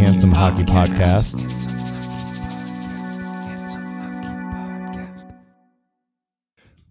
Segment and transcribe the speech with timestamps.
[0.00, 1.34] Handsome Hockey Podcast.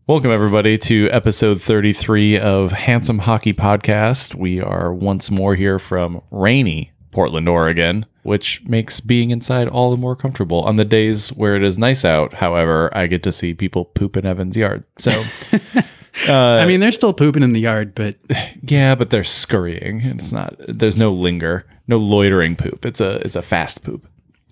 [0.06, 4.36] Welcome, everybody, to episode 33 of Handsome Hockey Podcast.
[4.36, 9.98] We are once more here from rainy Portland, Oregon, which makes being inside all the
[9.98, 10.62] more comfortable.
[10.62, 14.16] On the days where it is nice out, however, I get to see people poop
[14.16, 14.86] in Evan's yard.
[14.98, 15.12] So,
[16.30, 18.16] I mean, they're still pooping in the yard, but
[18.62, 20.00] yeah, but they're scurrying.
[20.00, 22.86] It's not, there's no linger, no loitering poop.
[22.86, 24.08] It's a, it's a fast poop.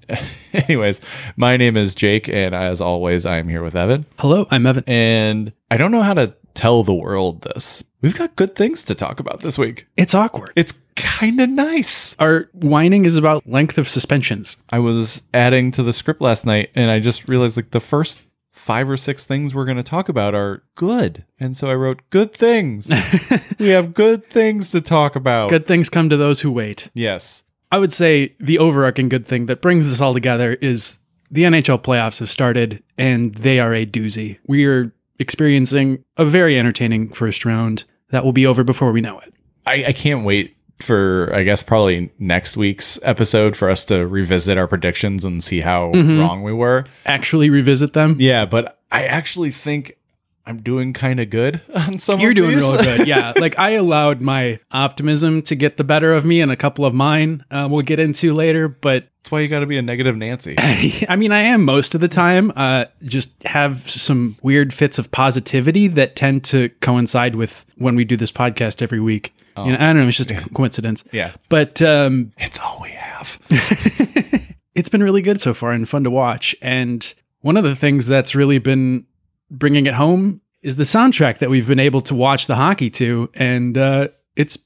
[0.51, 0.99] Anyways,
[1.37, 4.05] my name is Jake, and as always, I am here with Evan.
[4.19, 4.83] hello, I'm Evan.
[4.87, 7.81] And I don't know how to tell the world this.
[8.01, 9.87] We've got good things to talk about this week.
[9.95, 10.51] It's awkward.
[10.57, 12.15] It's kind of nice.
[12.19, 14.57] Our whining is about length of suspensions.
[14.69, 18.23] I was adding to the script last night and I just realized like the first
[18.51, 21.23] five or six things we're going to talk about are good.
[21.39, 22.89] And so I wrote good things.
[23.59, 25.49] we have good things to talk about.
[25.49, 26.89] Good things come to those who wait.
[26.93, 27.43] Yes.
[27.71, 30.99] I would say the overarching good thing that brings this all together is
[31.31, 34.39] the NHL playoffs have started and they are a doozy.
[34.47, 39.19] We are experiencing a very entertaining first round that will be over before we know
[39.19, 39.33] it.
[39.65, 44.57] I, I can't wait for, I guess, probably next week's episode for us to revisit
[44.57, 46.85] our predictions and see how wrong we were.
[47.05, 48.17] Actually revisit them.
[48.19, 49.97] Yeah, but I actually think
[50.45, 52.61] I'm doing kind of good on some You're doing these.
[52.61, 53.07] real good.
[53.07, 53.33] Yeah.
[53.37, 56.93] Like I allowed my optimism to get the better of me and a couple of
[56.93, 60.15] mine uh, we'll get into later, but That's why you got to be a negative
[60.15, 60.55] Nancy.
[61.09, 62.53] I mean, I am most of the time.
[62.55, 68.05] Uh, just have some weird fits of positivity that tend to coincide with when we
[68.05, 69.33] do this podcast every week.
[69.65, 70.07] You know, I don't know.
[70.07, 71.03] It's just a coincidence.
[71.11, 71.33] yeah.
[71.49, 73.39] But um, It's all we have.
[74.75, 76.55] it's been really good so far and fun to watch.
[76.61, 79.05] And one of the things that's really been
[79.49, 83.29] bringing it home is the soundtrack that we've been able to watch the hockey to,
[83.33, 84.57] and uh, it's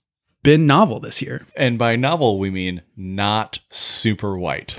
[0.43, 1.45] been novel this year.
[1.55, 4.75] And by novel, we mean not super white.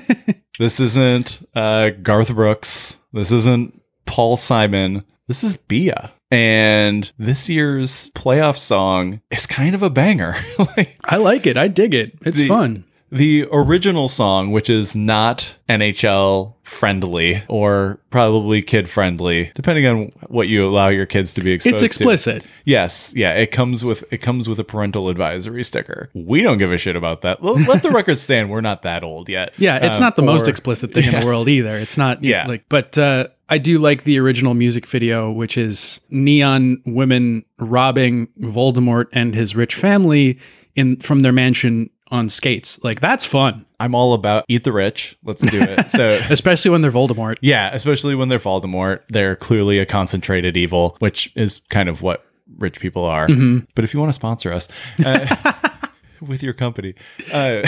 [0.58, 2.96] this isn't uh, Garth Brooks.
[3.12, 5.04] This isn't Paul Simon.
[5.28, 6.12] This is Bia.
[6.34, 10.34] And this year's playoff song is kind of a banger.
[10.76, 11.56] like, I like it.
[11.56, 12.12] I dig it.
[12.22, 12.84] It's The- fun.
[13.14, 20.48] The original song, which is not NHL friendly or probably kid friendly, depending on what
[20.48, 22.02] you allow your kids to be exposed to, It's to.
[22.04, 22.44] explicit.
[22.64, 26.10] Yes, yeah, it comes with it comes with a parental advisory sticker.
[26.14, 27.42] We don't give a shit about that.
[27.42, 28.50] Let, the record stand.
[28.50, 29.54] We're not that old yet.
[29.58, 31.76] Yeah, it's Um, not the most explicit thing in the world either.
[31.78, 32.46] It's not Yeah.
[32.46, 38.28] like but uh I do like the original music video which is neon women robbing
[38.40, 40.38] Voldemort and his rich family
[40.74, 42.82] in from their mansion on skates.
[42.84, 45.18] Like that's fun, I'm all about eat the rich.
[45.24, 45.90] Let's do it.
[45.90, 46.06] So.
[46.30, 47.36] especially when they're Voldemort.
[47.42, 49.00] Yeah, especially when they're Voldemort.
[49.08, 52.24] They're clearly a concentrated evil, which is kind of what
[52.56, 53.26] rich people are.
[53.26, 53.66] Mm-hmm.
[53.74, 54.68] But if you want to sponsor us
[55.04, 55.52] uh,
[56.20, 56.94] with your company,
[57.32, 57.62] uh,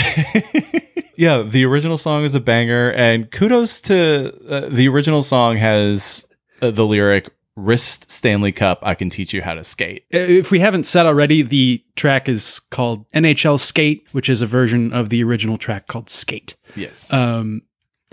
[1.17, 2.93] yeah, the original song is a banger.
[2.93, 6.25] And kudos to uh, the original song has
[6.63, 10.61] uh, the lyric "Wrist Stanley Cup, I can teach you how to skate." If we
[10.61, 15.25] haven't said already, the track is called NHL Skate, which is a version of the
[15.25, 16.55] original track called Skate.
[16.75, 17.13] Yes.
[17.13, 17.63] um,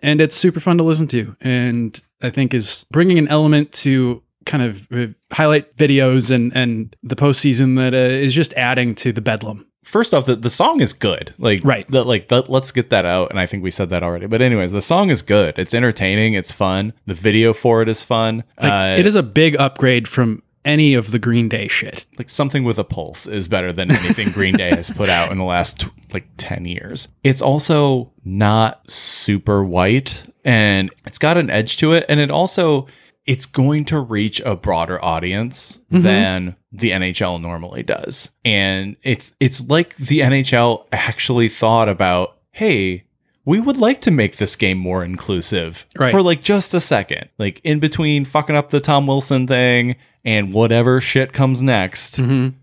[0.04, 4.22] and it's super fun to listen to and i think is bringing an element to
[4.46, 9.12] kind of uh, highlight videos and and the postseason that uh, is just adding to
[9.12, 11.34] the bedlam first off, the, the song is good.
[11.38, 11.90] Like, Right.
[11.90, 13.30] The, like, the, let's get that out.
[13.30, 14.26] And I think we said that already.
[14.28, 15.58] But anyways, the song is good.
[15.58, 16.34] It's entertaining.
[16.34, 16.94] It's fun.
[17.06, 18.44] The video for it is fun.
[18.62, 22.30] like uh, it is a big upgrade from any of the green day shit like
[22.30, 25.44] something with a pulse is better than anything Green Day has put out in the
[25.44, 27.10] last like 10 years.
[27.22, 32.88] It's also not super white and it's got an edge to it and it also
[33.26, 38.32] it's going to reach a broader audience than the NHL normally does.
[38.44, 43.04] And it's it's like the NHL actually thought about, "Hey,
[43.46, 46.10] we would like to make this game more inclusive Right.
[46.12, 47.30] for like just a second.
[47.38, 49.96] Like in between fucking up the Tom Wilson thing
[50.26, 52.20] and whatever shit comes next.
[52.20, 52.54] Mhm.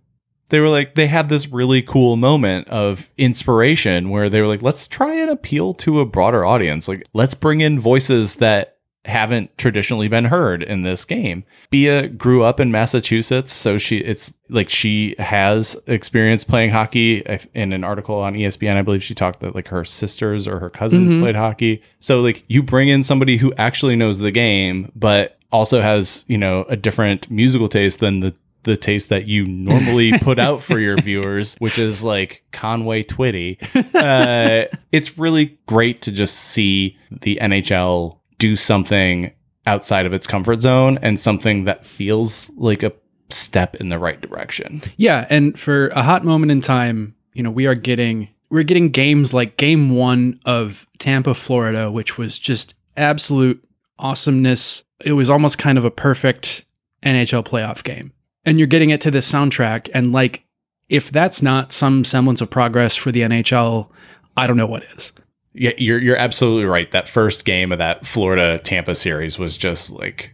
[0.48, 4.62] They were like they had this really cool moment of inspiration where they were like
[4.62, 6.88] let's try and appeal to a broader audience.
[6.88, 11.44] Like let's bring in voices that haven't traditionally been heard in this game.
[11.70, 17.24] Bia grew up in Massachusetts, so she it's like she has experience playing hockey.
[17.54, 20.70] In an article on ESPN, I believe she talked that like her sisters or her
[20.70, 21.82] cousins played hockey.
[22.00, 26.38] So like you bring in somebody who actually knows the game, but also has you
[26.38, 30.78] know a different musical taste than the the taste that you normally put out for
[30.78, 33.56] your viewers, which is like Conway Twitty.
[34.00, 39.30] Uh, it's really great to just see the NHL do something
[39.66, 42.92] outside of its comfort zone and something that feels like a
[43.28, 44.80] step in the right direction.
[44.96, 48.88] Yeah, and for a hot moment in time, you know, we are getting we're getting
[48.88, 53.62] games like game 1 of Tampa, Florida, which was just absolute
[53.96, 54.82] awesomeness.
[55.04, 56.64] It was almost kind of a perfect
[57.04, 58.12] NHL playoff game.
[58.44, 60.44] And you're getting it to this soundtrack and like
[60.88, 63.88] if that's not some semblance of progress for the NHL,
[64.36, 65.12] I don't know what is.
[65.52, 66.90] Yeah, you're you're absolutely right.
[66.92, 70.32] That first game of that Florida Tampa series was just like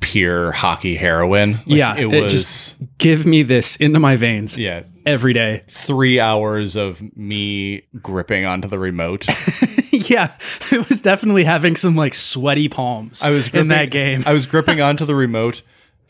[0.00, 1.52] pure hockey heroin.
[1.52, 5.62] Like, yeah, it it was just- Give me this into my veins yeah, every day.
[5.68, 9.26] three hours of me gripping onto the remote.
[9.92, 10.32] yeah,
[10.72, 14.22] it was definitely having some like sweaty palms I was in that game.
[14.26, 15.62] I was gripping onto the remote,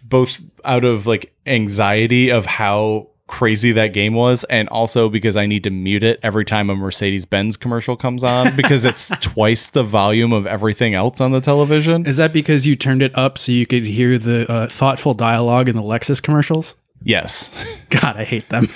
[0.03, 5.47] both out of like anxiety of how crazy that game was, and also because I
[5.47, 9.69] need to mute it every time a Mercedes Benz commercial comes on because it's twice
[9.71, 12.07] the volume of everything else on the television.
[12.07, 15.69] Is that because you turned it up so you could hear the uh, thoughtful dialogue
[15.69, 16.75] in the Lexus commercials?
[17.03, 17.51] Yes.
[17.91, 18.69] God, I hate them.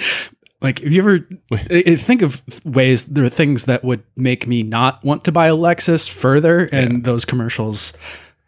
[0.60, 4.46] like, if you ever I- I think of ways, there are things that would make
[4.46, 7.92] me not want to buy a Lexus further, and those commercials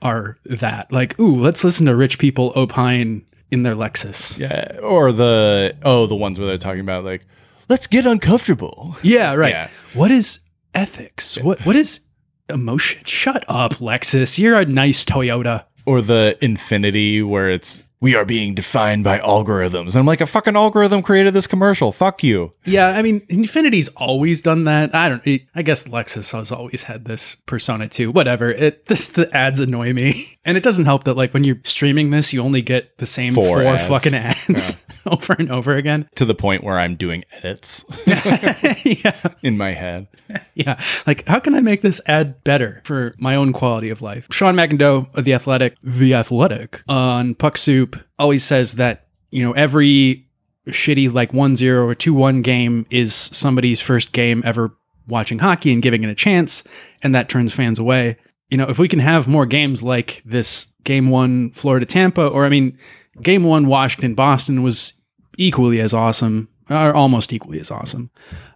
[0.03, 0.93] are that.
[0.93, 3.25] Like, ooh, let's listen to rich people opine
[3.55, 4.37] in their Lexus.
[4.37, 4.79] Yeah.
[4.83, 7.25] Or the oh, the ones where they're talking about like,
[7.69, 8.97] let's get uncomfortable.
[9.03, 9.53] Yeah, right.
[9.53, 9.71] Yeah.
[9.95, 10.41] What is
[10.75, 11.39] ethics?
[11.39, 12.01] What what is
[12.51, 13.05] emotion?
[13.05, 14.39] Shut up, Lexus.
[14.39, 15.65] You're a nice Toyota.
[15.87, 19.88] Or the Infiniti where it's we are being defined by algorithms.
[19.88, 21.91] And I'm like, a fucking algorithm created this commercial.
[21.91, 22.52] Fuck you.
[22.64, 24.94] Yeah, I mean, Infiniti's always done that.
[24.94, 25.23] I don't.
[25.55, 28.11] I guess Lexus has always had this persona too.
[28.11, 28.50] Whatever.
[28.50, 32.11] It this the ads annoy me, and it doesn't help that like when you're streaming
[32.11, 36.09] this, you only get the same Four four, fucking ads over and over again.
[36.17, 40.09] To the point where I'm doing edits yeah, in my head.
[40.55, 40.83] yeah.
[41.06, 44.27] Like, how can I make this ad better for my own quality of life?
[44.31, 49.53] Sean McIndoe of the Athletic, the Athletic on Puck Soup always says that you know
[49.53, 50.27] every
[50.69, 54.75] shitty like 1-0 or 2-1 game is somebody's first game ever
[55.06, 56.65] watching hockey and giving it a chance
[57.03, 58.17] and that turns fans away
[58.49, 62.47] you know if we can have more games like this game 1 Florida Tampa or
[62.47, 62.79] I mean
[63.22, 64.94] game 1 Washington Boston was
[65.38, 68.11] equally as awesome or almost equally as awesome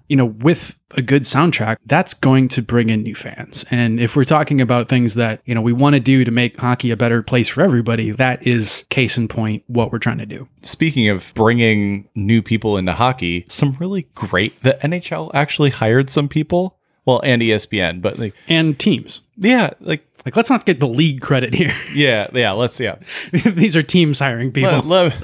[0.08, 4.16] you know with a good soundtrack that's going to bring in new fans and if
[4.16, 6.96] we're talking about things that you know we want to do to make hockey a
[6.96, 11.08] better place for everybody that is case in point what we're trying to do Speaking
[11.08, 14.61] of bringing new people into hockey, some really great.
[14.62, 16.76] The NHL actually hired some people.
[17.06, 21.20] Well, and ESPN, but like, and teams yeah, like, like let's not get the league
[21.22, 22.52] credit here yeah, yeah.
[22.52, 22.96] Let's yeah.
[23.32, 25.14] these are teams hiring people Let,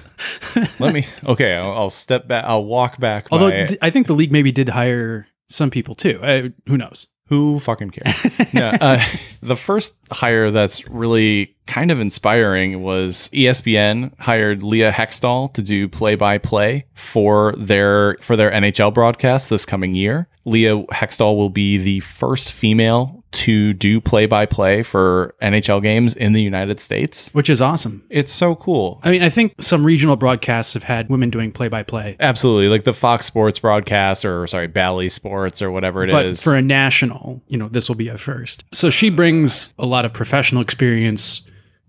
[0.57, 1.07] let, let me.
[1.27, 2.45] Okay, I'll, I'll step back.
[2.47, 3.27] I'll walk back.
[3.31, 7.07] although my- i think the league maybe did hire some people too uh, who knows
[7.29, 8.27] Who fucking cares?
[8.55, 9.03] no, uh,
[9.41, 15.89] the first hire that's really kind of inspiring was ESPN hired Leah Hextall to do
[15.89, 20.29] play-by-play for their for their NHL broadcast this coming year.
[20.45, 26.43] Leah Hextall will be the first female to do play-by-play for NHL games in the
[26.43, 27.29] United States.
[27.33, 29.01] which is awesome It's so cool.
[29.03, 32.95] i mean i think some regional broadcasts have had women doing play-by-play Absolutely, like the
[32.95, 36.43] Fox Sports broadcast, or sorry, Bally Sports, or whatever it is.
[36.45, 38.65] but for a national, you know, this will be a first.
[38.73, 41.43] So she brings a lot of professional experience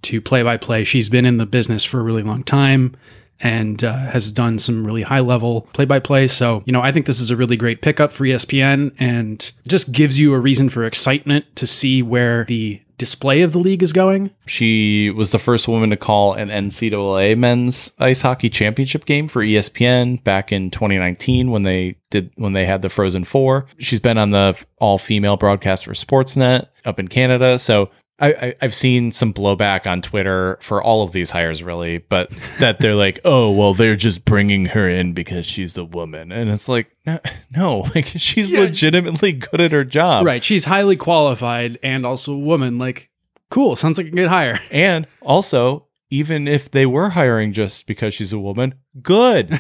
[0.04, 0.84] to play by play.
[0.84, 2.96] She's been in the business for a really long time
[3.40, 6.28] and uh, has done some really high level play by play.
[6.28, 9.92] So, you know, I think this is a really great pickup for ESPN and just
[9.92, 13.94] gives you a reason for excitement to see where the display of the league is
[13.94, 14.32] going.
[14.46, 19.44] She was the first woman to call an NCAA men's ice hockey championship game for
[19.44, 23.68] ESPN back in 2019 when they did when they had the Frozen Four.
[23.80, 27.60] She's been on the all female broadcast for Sportsnet up in Canada.
[27.60, 31.98] So I, I, I've seen some blowback on Twitter for all of these hires, really,
[31.98, 36.32] but that they're like, oh, well, they're just bringing her in because she's the woman,
[36.32, 37.20] and it's like, no,
[37.52, 38.62] no like she's Yeah.
[38.62, 40.44] legitimately good at her job, Right.
[40.44, 42.78] She's highly qualified and also a woman.
[42.78, 43.10] Like,
[43.52, 43.76] cool.
[43.76, 44.60] Sounds like a good hire.
[44.72, 49.60] And also, even if they were hiring just because she's a woman, good.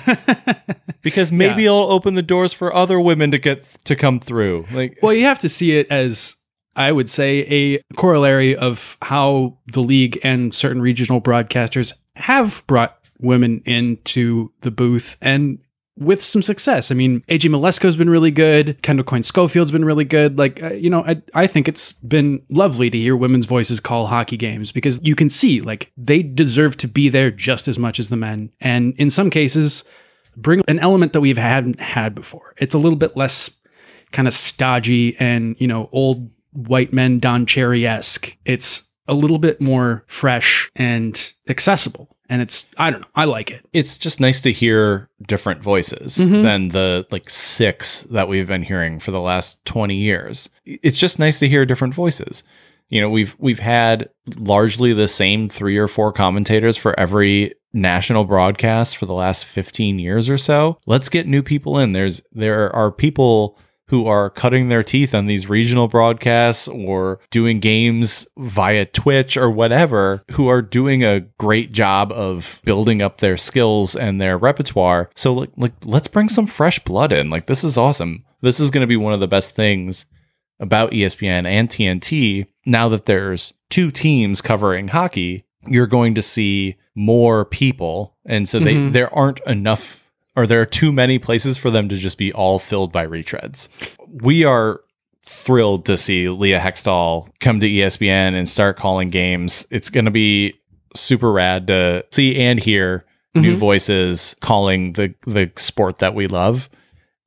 [1.02, 1.68] Because maybe Yeah.
[1.70, 4.66] it'll open the doors for other women to get to come through.
[4.72, 6.36] Like Well, you have to see it as,
[6.76, 13.00] I would say, a corollary of how the league and certain regional broadcasters have brought
[13.20, 15.18] women into the booth.
[15.22, 15.60] And
[15.98, 16.92] with some success.
[16.92, 18.82] I mean, AJ Mleczko's been really good.
[18.82, 20.38] Kendall Coyne Schofield's been really good.
[20.38, 24.08] Like, uh, you know, I, I think it's been lovely to hear women's voices call
[24.08, 28.00] hockey games because you can see, like, they deserve to be there just as much
[28.00, 28.52] as the men.
[28.60, 29.86] And in some cases,
[30.36, 32.56] bring an element that we've hadn't had before.
[32.58, 33.50] It's a little bit less
[34.12, 38.36] kind of stodgy and, you know, old white men Don Cherry esque.
[38.46, 42.10] It's a little bit more fresh and accessible.
[42.28, 43.64] And it's, I don't know, I like it.
[43.72, 46.42] It's just nice to hear different voices Mhm.
[46.42, 50.50] than the like six that we've been hearing for the last 20 years.
[50.66, 52.44] It's just nice to hear different voices.
[52.90, 58.26] You know, we've we've had largely the same three or four commentators for every national
[58.26, 60.80] broadcast for the last 15 years or so.
[60.88, 61.92] Let's get new people in.
[61.92, 63.58] There's there are people
[63.90, 69.50] who are cutting their teeth on these regional broadcasts or doing games via Twitch or
[69.50, 75.10] whatever who are doing a great job of building up their skills and their repertoire.
[75.16, 77.30] So like, like let's bring some fresh blood in.
[77.30, 78.24] Like this is awesome.
[78.42, 80.06] This is going to be one of the best things
[80.60, 86.76] about ESPN and TNT now that there's two teams covering hockey you're going to see
[86.96, 88.94] more people and so they Mhm.
[88.94, 90.05] there aren't enough
[90.36, 93.68] or there are too many places for them to just be all filled by retreads.
[94.08, 94.82] We are
[95.26, 99.66] thrilled to see Leah Hextall come to ESPN and start calling games.
[99.72, 100.54] It's going to be
[100.96, 103.58] super rad to see and hear new Mhm.
[103.58, 106.70] voices calling the the sport that we love.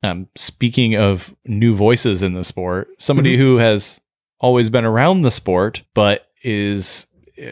[0.01, 3.99] Um, speaking of new voices in the sport, somebody who has
[4.39, 7.05] always been around the sport but is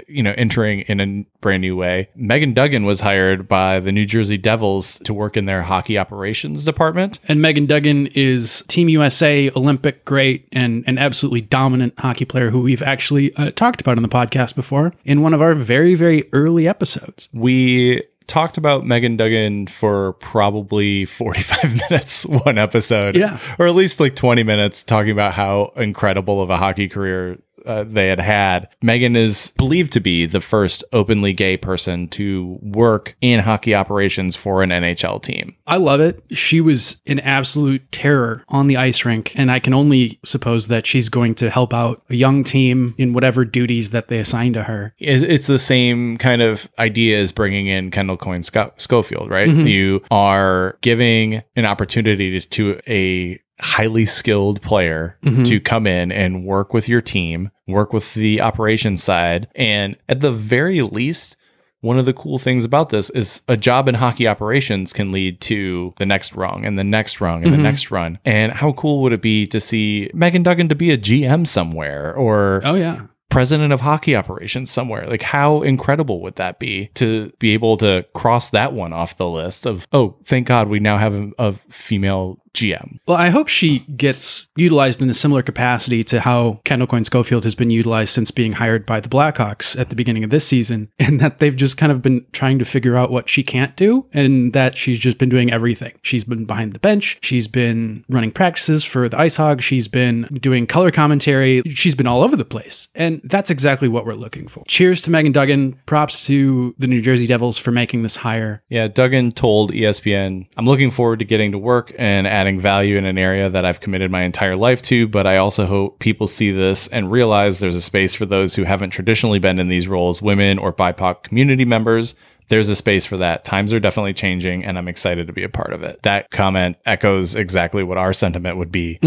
[0.08, 2.10] you know entering in a brand new way.
[2.16, 6.66] Megan Duggan was hired by the New Jersey Devils to work in their hockey operations
[6.66, 7.20] department.
[7.28, 12.62] And Megan Duggan is Team USA Olympic great and an absolutely dominant hockey player who
[12.62, 16.30] we've actually uh, talked about on the podcast before in one of our very, very
[16.34, 17.30] early episodes.
[17.34, 23.16] We talked about Megan Duggan for probably 45 minutes one episode.
[23.16, 23.40] Yeah.
[23.58, 27.84] Or at least like 20 minutes talking about how incredible of a hockey career uh,
[27.84, 28.70] they had had.
[28.82, 34.36] Megan is believed to be the first openly gay person to work in hockey operations
[34.36, 35.56] for an NHL team.
[35.68, 36.24] I love it.
[36.32, 40.86] She was an absolute terror on the ice rink, and I can only suppose that
[40.86, 44.64] she's going to help out a young team in whatever duties that they assign to
[44.64, 44.94] her.
[45.00, 49.48] it's the same kind of idea as bringing in Kendall Coyne Sco- Schofield, right?
[49.48, 55.44] You are giving an opportunity to, to a highly skilled player mm-hmm.
[55.44, 60.22] to come in and work with your team, work with the operations side, and at
[60.22, 61.36] the very least.
[61.82, 65.40] One of the cool things about this is a job in hockey operations can lead
[65.42, 67.64] to the next rung and the next rung and the mm-hmm.
[67.64, 68.18] next run.
[68.26, 72.16] And how cool would it be to see Megan Duggan to be a GM somewhere
[72.16, 73.04] or Oh, yeah.
[73.30, 75.06] president of hockey operations somewhere.
[75.08, 79.30] Like, how incredible would that be to be able to cross that one off the
[79.30, 83.00] list of, oh, thank God we now have a, a female GM.
[83.08, 87.44] Well, I hope she gets utilized in a similar capacity to how Kendall Coyne Schofield
[87.44, 90.90] has been utilized since being hired by the Blackhawks at the beginning of this season,
[91.00, 94.06] and that they've just kind of been trying to figure out what she can't do,
[94.12, 95.94] and that she's just been doing everything.
[96.02, 100.24] She's been behind the bench, she's been running practices for the Ice Hog, she's been
[100.34, 104.48] doing color commentary, she's been all over the place, and that's exactly what we're looking
[104.48, 104.64] for.
[104.68, 105.80] Cheers to Megan Duggan.
[105.86, 108.64] Props to the New Jersey Devils for making this hire.
[108.70, 113.06] Yeah, Duggan told ESPN, I'm looking forward to getting to work and adding value in
[113.06, 116.52] an area that I've committed my entire life to, but I also hope people see
[116.52, 120.22] this and realize there's a space for those who haven't traditionally been in these roles,
[120.22, 122.16] women or BIPOC community members.
[122.50, 123.44] There's a space for that.
[123.44, 126.02] Times are definitely changing, and I'm excited to be a part of it.
[126.04, 129.00] That comment echoes exactly what our sentiment would be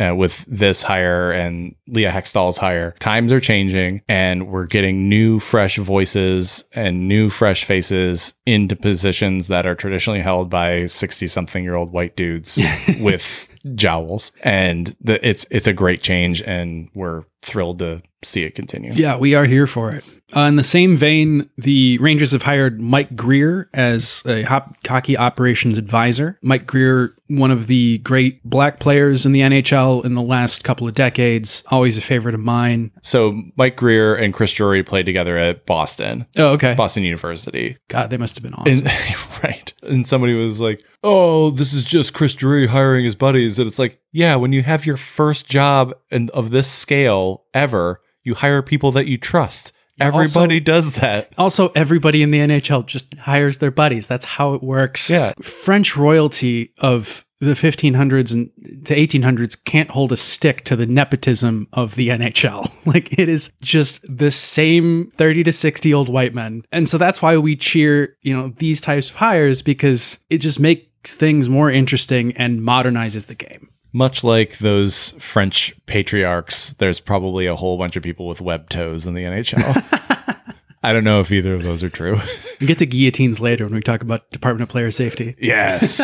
[0.00, 2.94] uh, with this hire and Leah Hextall's hire.
[2.98, 9.48] Times are changing, and we're getting new, fresh voices and new, fresh faces into positions
[9.48, 12.60] that are traditionally held by 60 something year old white dudes
[13.00, 14.32] with jowls.
[14.42, 18.92] And the, it's, it's a great change, and we're thrilled to see it continue.
[18.94, 20.04] Yeah, we are here for it.
[20.36, 25.18] Uh, in the same vein, the Rangers have hired Mike Grier as a hop- hockey
[25.18, 26.38] operations advisor.
[26.40, 30.86] Mike Grier, one of the great black players in the NHL in the last couple
[30.86, 32.92] of decades, always a favorite of mine.
[33.02, 36.74] So Mike Grier and Chris Drury played together at Boston, Oh, okay.
[36.74, 37.76] Boston University.
[37.88, 38.86] God, they must have been awesome.
[38.86, 39.72] And, right.
[39.82, 43.58] And somebody was like, oh, this is just Chris Drury hiring his buddies.
[43.58, 48.00] And it's like, yeah, when you have your first job and of this scale ever,
[48.22, 49.72] you hire people that you trust.
[50.00, 51.32] Everybody does that.
[51.36, 54.06] Also, everybody in the NHL just hires their buddies.
[54.06, 55.10] That's how it works.
[55.10, 55.34] Yeah.
[55.42, 58.50] French royalty of the 1500s and
[58.86, 62.70] to 1800s can't hold a stick to the nepotism of the NHL.
[62.86, 66.62] Like it is just the same 30 to 60 old white men.
[66.72, 70.58] And so that's why we cheer, you know, these types of hires because it just
[70.58, 73.68] makes things more interesting and modernizes the game.
[73.92, 79.06] Much like those French patriarchs, there's probably a whole bunch of people with web toes
[79.06, 80.54] in the NHL.
[80.82, 82.18] I don't know if either of those are true.
[82.60, 85.36] We get to guillotines later when we talk about Department of Player Safety.
[85.38, 86.00] Yes.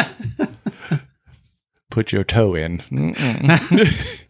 [1.91, 2.83] Put your toe in.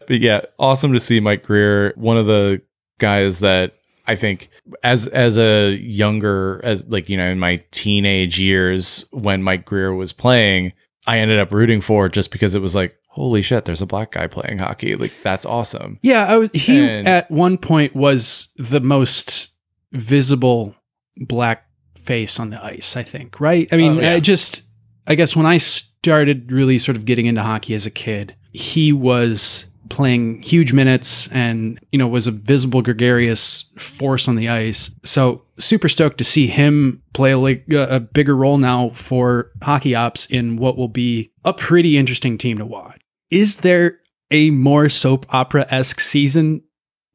[0.07, 2.61] but yeah, awesome to see Mike Grier, one of the
[2.97, 3.73] guys that
[4.05, 4.49] I think
[4.83, 9.93] as as a younger as like you know in my teenage years when Mike Grier
[9.93, 10.71] was playing,
[11.07, 14.11] I ended up rooting for just because it was like holy shit, there's a black
[14.11, 14.95] guy playing hockey.
[14.95, 15.97] Like that's awesome.
[16.03, 19.49] Yeah, I was, he And- at one point was the most
[19.91, 20.75] visible
[21.17, 21.65] black
[21.97, 23.67] face on the ice, I think, right?
[23.71, 24.13] I mean, Oh, yeah.
[24.13, 24.63] I just
[25.07, 28.91] I guess when I started really sort of getting into hockey as a kid, he
[28.93, 34.93] was playing huge minutes and you know was a visible gregarious force on the ice.
[35.03, 39.95] So super stoked to see him play like a, a bigger role now for hockey
[39.95, 42.99] ops in what will be a pretty interesting team to watch.
[43.29, 43.99] Is there
[44.31, 46.63] a more soap opera-esque season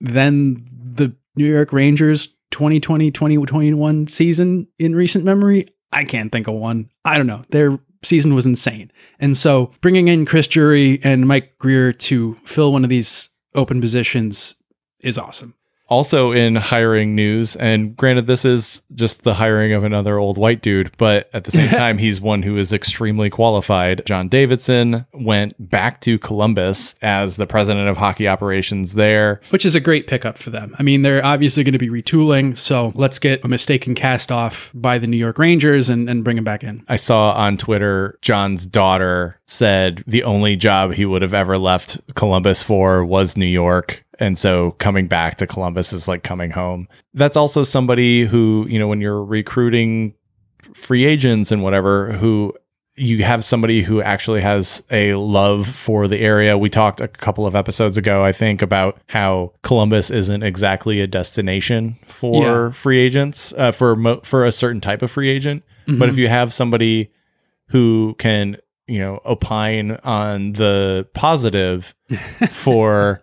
[0.00, 5.66] than the new york rangers 2020 2021 season in recent memory?
[5.92, 6.90] I can't think of one.
[7.04, 7.42] I don't know.
[7.50, 12.72] Their season was insane and so bringing in Chris Drury and Mike Grier to fill
[12.72, 14.54] one of these open positions
[15.00, 15.54] is awesome.
[15.92, 20.62] Also in hiring news, and granted, this is just the hiring of another old white
[20.62, 24.00] dude, but at the same time, he's one who is extremely qualified.
[24.06, 29.42] John Davidson went back to Columbus as the president of hockey operations there.
[29.50, 30.74] Which is a great pickup for them.
[30.78, 34.70] I mean, they're obviously going to be retooling, so let's get a mistaken cast off
[34.72, 36.86] by the New York Rangers and, and bring him back in.
[36.88, 42.00] I saw on Twitter, John's daughter said the only job he would have ever left
[42.14, 44.02] Columbus for was New York.
[44.22, 46.86] And so coming back to Columbus is like coming home.
[47.12, 50.14] That's also somebody who, you know, when you're recruiting
[50.74, 52.54] free agents and whatever, who
[52.94, 56.56] you have somebody who actually has a love for the area.
[56.58, 61.06] We talked a couple of episodes ago, I think, about how Columbus isn't exactly a
[61.06, 62.70] destination for Yeah.
[62.70, 65.64] free agents, uh, for mo- for a certain type of free agent.
[65.86, 66.02] But Mm-hmm.
[66.10, 67.10] if you have somebody
[67.68, 71.94] who can, you know, opine on the positive
[72.50, 73.22] for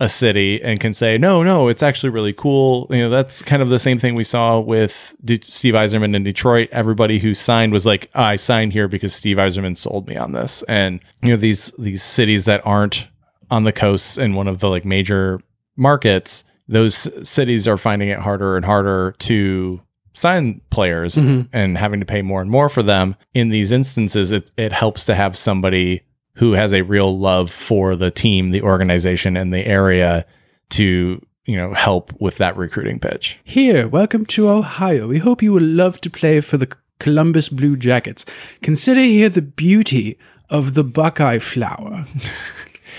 [0.00, 2.86] a city and can say, no, no, it's actually really cool.
[2.90, 6.22] You know, that's kind of the same thing we saw with D- Steve Yzerman in
[6.24, 6.70] Detroit.
[6.72, 10.62] Everybody who signed was like, I signed here because Steve Yzerman sold me on this.
[10.68, 13.08] And, you know, these, these cities that aren't
[13.50, 15.38] on the coasts in one of the like major
[15.76, 19.80] markets, those cities are finding it harder and harder to
[20.14, 21.48] sign players Mhm.
[21.52, 23.16] and having to pay more and more for them.
[23.34, 26.02] In these instances, it, it helps to have somebody
[26.40, 30.24] who has a real love for the team, the organization, and the area
[30.70, 33.38] to you know help with that recruiting pitch.
[33.44, 35.06] Here, welcome to Ohio.
[35.06, 38.24] We hope you will love to play for the Columbus Blue Jackets.
[38.62, 42.06] Consider here the beauty of the Buckeye flower.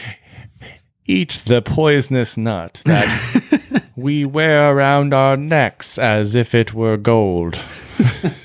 [1.07, 7.59] Eat the poisonous nut that we wear around our necks as if it were gold.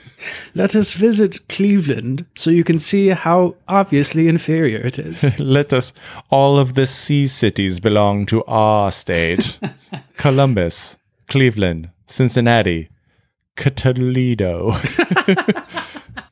[0.57, 5.39] Let us visit Cleveland so you can see how obviously inferior it is.
[5.39, 5.93] Let us.
[6.31, 9.59] All of the sea cities belong to our state
[10.17, 10.97] Columbus,
[11.29, 12.89] Cleveland, Cincinnati,
[13.57, 14.71] Toledo.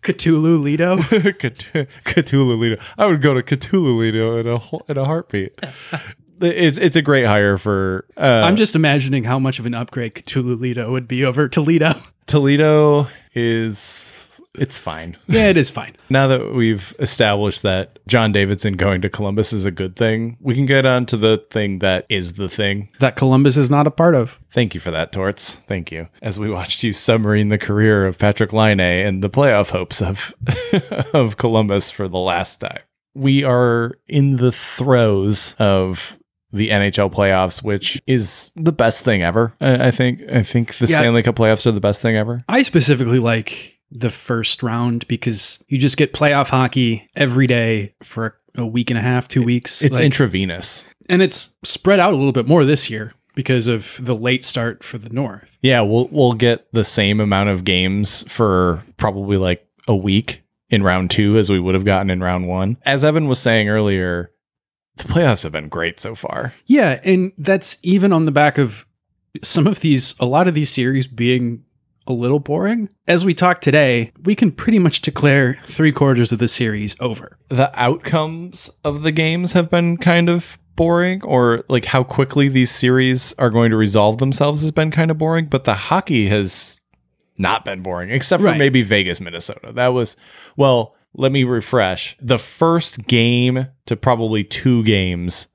[0.03, 0.97] Cthulhu Lido.
[0.97, 2.83] Cthulhu Lido.
[2.97, 5.55] I would go to Cthulhu Lido in a in a heartbeat.
[6.40, 10.14] It's it's a great hire for uh, I'm just imagining how much of an upgrade
[10.14, 11.92] Cthulhu Lido would be over Toledo.
[12.27, 14.20] Toledo is
[14.55, 15.16] it's fine.
[15.27, 15.97] yeah, it is fine.
[16.11, 20.55] Now that we've established that John Davidson going to Columbus is a good thing, we
[20.55, 22.88] can get on to the thing that is the thing.
[23.01, 24.38] That Columbus is not a part of.
[24.51, 25.55] Thank you for that, Torts.
[25.66, 26.09] Thank you.
[26.23, 30.35] As we watched you submarine the career of Patrik Laine and the playoff hopes of
[31.14, 32.81] of Columbus for the last time.
[33.14, 36.16] We are in the throes of
[36.55, 39.55] the NHL playoffs, which is the best thing ever.
[39.61, 40.23] I, I think.
[40.33, 40.99] I think the Yeah.
[40.99, 42.45] Stanley Cup playoffs are the best thing ever.
[42.49, 48.38] I specifically like the first round because you just get playoff hockey every day for
[48.57, 49.83] a week and a half, two weeks.
[49.83, 50.87] It's Like- intravenous.
[51.09, 54.83] and it's spread out a little bit more this year because of the late start
[54.85, 55.51] for the North.
[55.61, 60.83] Yeah, we'll we'll get the same amount of games for probably like a week in
[60.83, 62.77] round two as we would have gotten in round one.
[62.87, 64.31] As Evan was saying earlier,
[64.96, 66.52] the playoffs have been great so far.
[66.66, 68.87] Yeah, and that's even on the back of
[69.42, 71.64] some of these, a lot of these series being
[72.07, 72.88] a little boring.
[73.09, 77.38] As we talk today, we can pretty much declare three quarters of the series over.
[77.48, 82.70] The outcomes of the games have been kind of boring, or like how quickly these
[82.70, 86.78] series are going to resolve themselves has been kind of boring, but the hockey has
[87.38, 88.59] not been boring, except for Right.
[88.59, 89.72] maybe Vegas, Minnesota.
[89.72, 90.16] That was,
[90.57, 92.16] well, let me refresh.
[92.20, 95.48] The first game to probably two games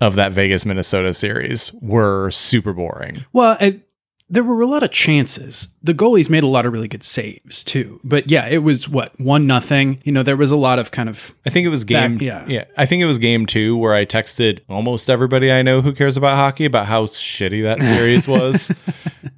[0.00, 3.24] of that Vegas Minnesota series were super boring.
[3.32, 3.88] Well, it,
[4.28, 5.68] there were a lot of chances.
[5.82, 8.00] The goalies made a lot of really good saves too.
[8.02, 10.00] But yeah, it was what one nothing.
[10.04, 12.14] You know, there was a lot of kind of I think it was game.
[12.14, 12.44] Back- yeah.
[12.48, 12.64] yeah.
[12.76, 16.16] I think it was game two where I texted almost everybody I know who cares
[16.16, 18.72] about hockey about how shitty that series was.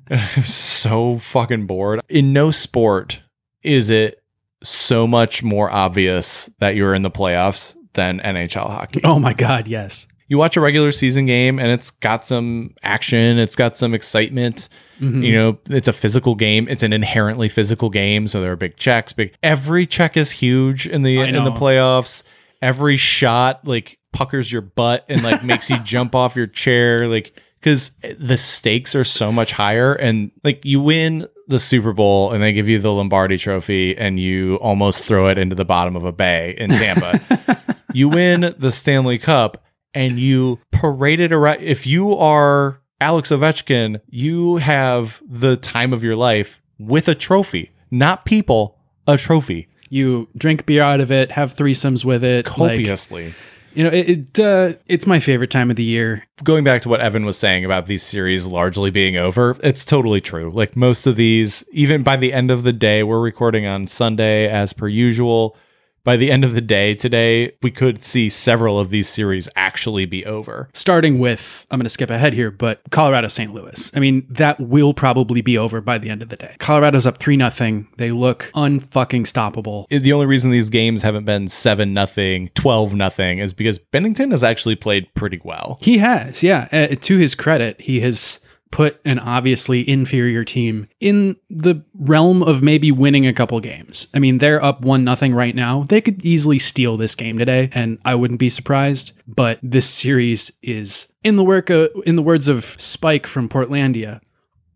[0.08, 2.00] I was so fucking bored.
[2.08, 3.20] In no sport
[3.62, 4.22] is it
[4.64, 9.00] so much more obvious that you're in the playoffs than NHL hockey.
[9.04, 10.06] oh my god, yes.
[10.26, 14.68] You watch a regular season game and it's got some action, it's got some excitement.
[15.00, 15.22] Mhm.
[15.22, 16.66] You know, it's a physical game.
[16.68, 19.12] It's an inherently physical game, so there are big checks.
[19.12, 22.22] Big every check is huge in the in the playoffs.
[22.62, 27.38] Every shot like puckers your butt and like makes you jump off your chair, like
[27.64, 29.94] because the stakes are so much higher.
[29.94, 34.20] And like you win the Super Bowl and they give you the Lombardi Trophy, and
[34.20, 37.74] you almost throw it into the bottom of a bay in Tampa.
[37.94, 41.62] you win the Stanley Cup and you parade it around.
[41.62, 47.70] If you are Alex Ovechkin, you have the time of your life with a trophy,
[47.90, 49.68] not people, a trophy.
[49.88, 52.44] You drink beer out of it, have threesomes with it.
[52.58, 53.32] like- Copiously.
[53.74, 56.26] You know, it, it uh, it's my favorite time of the year.
[56.42, 60.20] Going back to what Evan was saying about these series largely being over, it's totally
[60.20, 60.50] true.
[60.50, 64.48] Like most of these, even by the end of the day, we're recording on Sunday
[64.48, 65.56] as per usual.
[66.04, 70.04] By the end of the day today, we could see several of these series actually
[70.04, 70.68] be over.
[70.74, 73.54] Starting with, I'm going to skip ahead here, but Colorado St.
[73.54, 73.90] Louis.
[73.96, 76.56] I mean, that will probably be over by the end of the day.
[76.58, 77.88] Colorado's up 3 nothing.
[77.96, 79.88] They look unfucking stoppable.
[79.88, 84.44] the only reason these games haven't been 7 nothing 12 nothing is because Binnington has
[84.44, 86.68] actually played pretty well He has, yeah.
[86.70, 88.40] Uh, to his credit, he has
[88.74, 94.08] put an obviously inferior team in the realm of maybe winning a couple games.
[94.12, 95.84] I mean, they're up one nothing right now.
[95.84, 99.12] They could easily steal this game today, and I wouldn't be surprised.
[99.28, 104.20] But this series is, in the work, uh, in the words of Spike from Portlandia,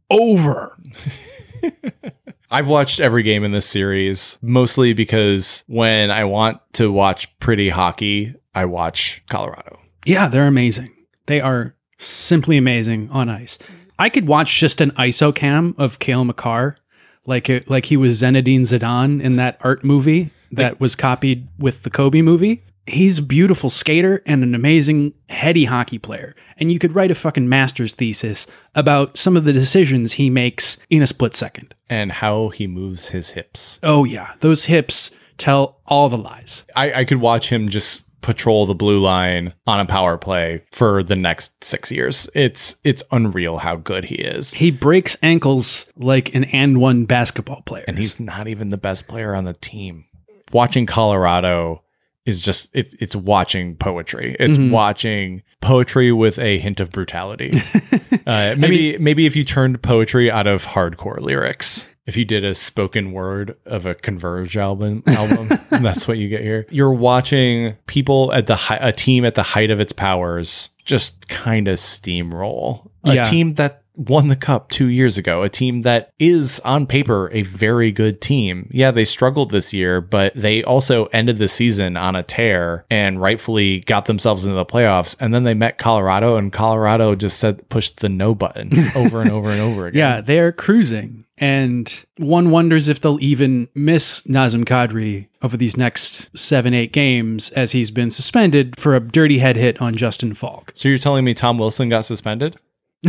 [0.08, 0.78] over.
[2.52, 7.68] i've watched every game in this series mostly because when i want to watch pretty
[7.68, 10.94] hockey i watch colorado Yeah, they're amazing.
[11.26, 13.58] They are simply amazing on ice.
[13.98, 16.76] I could watch just an ISO cam of Cale Makar,
[17.26, 21.82] like it, like he was Zinedine Zidane in that art movie that was copied with
[21.82, 22.62] the Kobe movie.
[22.87, 26.34] He's a beautiful skater and an amazing heady hockey player.
[26.56, 30.78] And you could write a fucking master's thesis about some of the decisions he makes
[30.88, 31.74] in a split second.
[31.90, 36.64] and how he moves his hips Oh yeah, those hips tell all the lies.
[36.74, 41.02] i, I could watch him just patrol the blue line on a power play for
[41.02, 46.35] the next six years it's it's unreal how good he is He breaks ankles like
[46.35, 47.85] an and one basketball player.
[47.87, 50.04] and he's not even the best player on the team.
[50.52, 51.83] Watching Colorado
[52.26, 54.37] is just it's it's watching poetry.
[54.38, 54.70] It's Mhm.
[54.70, 57.52] watching poetry with a hint of brutality.
[58.26, 61.88] uh, maybe maybe if you turned poetry out of hardcore lyrics.
[62.08, 66.40] If you did a spoken word of a Converge album, album, that's what you get
[66.40, 66.66] here.
[66.70, 71.28] You're watching people at the hi- a team at the height of its powers just
[71.28, 72.88] kind of steamroll.
[73.04, 73.22] A Yeah.
[73.24, 77.42] team that won the cup two years ago, a team that is on paper a
[77.42, 78.70] very good team.
[78.72, 83.20] Yeah, they struggled this year, but they also ended the season on a tear and
[83.20, 85.16] rightfully got themselves into the playoffs.
[85.20, 89.30] And then they met Colorado, and Colorado just said pushed the no button over and
[89.32, 89.98] over and over again.
[89.98, 91.24] Yeah, they're cruising.
[91.40, 97.51] And one wonders if they'll even miss Nazem Kadri over these next seven, eight games
[97.51, 100.72] as he's been suspended for a dirty head hit on Justin Faulk.
[100.74, 102.57] So you're telling me Tom Wilson got suspended?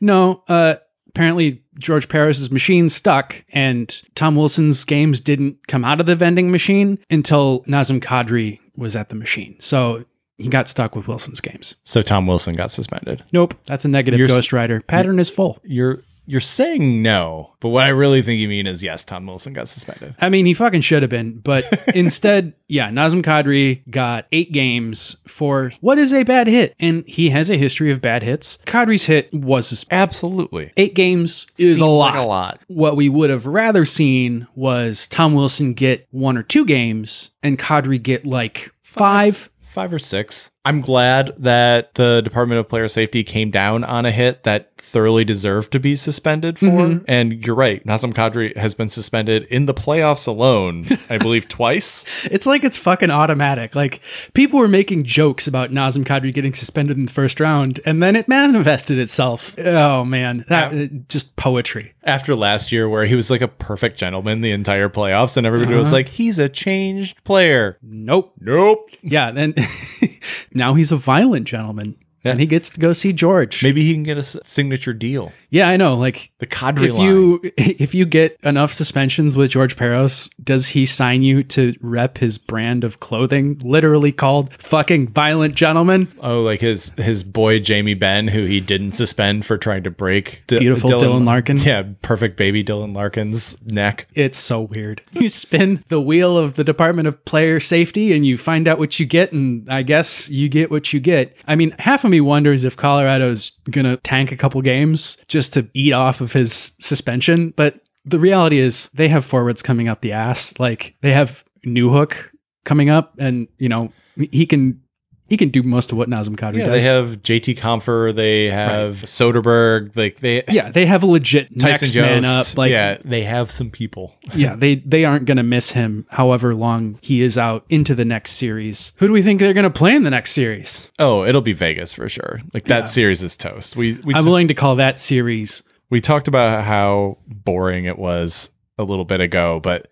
[0.00, 0.76] No, uh,
[1.08, 6.50] apparently George Parros's machine stuck, and Tom Wilson's games didn't come out of the vending
[6.50, 9.56] machine until Nazem Kadri was at the machine.
[9.60, 10.04] So
[10.36, 11.74] he got stuck with Wilson's games.
[11.84, 13.24] So Tom Wilson got suspended.
[13.32, 14.80] Nope, that's a negative Ghost Rider.
[14.82, 15.58] Pattern is full.
[15.64, 19.54] You're you're saying no, but what I really think you mean is yes, Tom Wilson
[19.54, 20.14] got suspended.
[20.20, 21.64] I mean, he fucking should have been, but
[21.94, 27.30] instead, yeah, Nazem Kadri got eight games for what is a bad hit, and he
[27.30, 28.58] has a history of bad hits.
[28.66, 30.72] Kadri's hit was sus- Absolutely.
[30.76, 32.14] eight games is Seems a lot.
[32.14, 32.60] Like a lot.
[32.68, 37.58] What we would have rather seen was Tom Wilson get one or two games, and
[37.58, 39.48] Kadri get like five.
[39.62, 40.50] Five or six.
[40.68, 45.24] I'm glad that the Department of Player Safety came down on a hit that thoroughly
[45.24, 46.66] deserved to be suspended for.
[46.66, 47.04] Mhm.
[47.08, 52.04] And you're right, Nazem Kadri has been suspended in the playoffs alone, I believe twice.
[52.30, 53.74] It's like it's fucking automatic.
[53.74, 54.00] Like
[54.34, 58.14] people were making jokes about Nazem Kadri getting suspended in the first round, and then
[58.14, 59.54] it manifested itself.
[59.58, 61.94] Oh man, that uh, just poetry.
[62.04, 65.74] After last year, where he was like a perfect gentleman the entire playoffs, and everybody
[65.74, 65.96] was Uh-huh.
[65.96, 67.78] like, he's a changed player.
[67.82, 68.34] Nope.
[68.40, 68.90] Nope.
[69.02, 69.30] Yeah.
[69.30, 69.54] Then
[70.58, 71.96] now he's a violent gentleman,
[72.30, 73.62] and he gets to go see George.
[73.62, 75.32] Maybe he can get a signature deal.
[75.50, 75.94] Yeah, I know.
[75.96, 77.06] Like The Kadri if line.
[77.08, 82.18] you if you get enough suspensions with George Parros, does he sign you to rep
[82.18, 86.08] his brand of clothing, literally called "fucking violent gentleman"?
[86.20, 90.42] Oh, like his his boy Jamie Benn, who he didn't suspend for trying to break
[90.46, 91.56] D- Beautiful Dylan Larkin.
[91.58, 94.06] Yeah, perfect baby Dylan Larkin's neck.
[94.14, 95.02] It's so weird.
[95.18, 99.00] You spin the wheel of the Department of Player Safety and you find out what
[99.00, 101.36] you get, and I guess you get what you get.
[101.48, 105.68] I mean, half of me wonders if Colorado's gonna tank a couple games just to
[105.74, 110.12] eat off of his suspension, but the reality is they have forwards coming out the
[110.12, 110.54] ass.
[110.58, 112.30] Like they have Newhook
[112.64, 114.80] coming up, and you know he can
[115.28, 116.82] he can do most of what Nazem Kadri Yeah, does.
[116.82, 121.86] they have JT Compher, they have Soderberg, like they yeah, they have a legit Tyson
[121.86, 122.56] next man up.
[122.56, 124.14] Like yeah, they have some people.
[124.34, 128.04] yeah, they they aren't going to miss him however long he is out into the
[128.04, 128.92] next series.
[128.96, 130.88] Who do we think they're going to play in the next series?
[130.98, 132.40] Oh, it'll be Vegas for sure.
[132.54, 132.84] Like that Yeah.
[132.86, 133.76] series is toast.
[133.76, 135.62] We we I'm t- willing to call that series.
[135.90, 139.88] we talked about how boring it was a little bit ago, but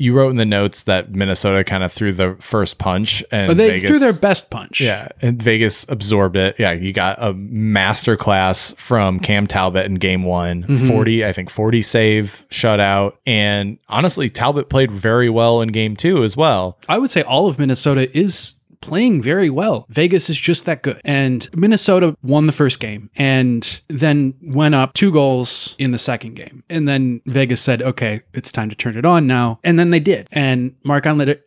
[0.00, 3.56] you wrote in the notes that Minnesota kind of threw the first punch and But
[3.56, 4.80] they Vegas, threw their best punch.
[4.80, 6.54] Yeah, and Vegas absorbed it.
[6.58, 10.62] Yeah, you got a master class from Cam Talbot in game one.
[10.62, 10.86] Mhm.
[10.88, 13.14] 40, I think 40 save shutout.
[13.26, 16.78] And honestly, Talbot played very well in game two as well.
[16.88, 19.86] I would say all of Minnesota is playing very well.
[19.88, 21.00] Vegas is just that good.
[21.04, 26.34] And Minnesota won the first game and then went up two goals in the second
[26.34, 26.64] game.
[26.68, 29.60] And then Vegas said, okay, it's time to turn it on now.
[29.64, 30.28] And then they did.
[30.32, 31.40] And Marc-Andre,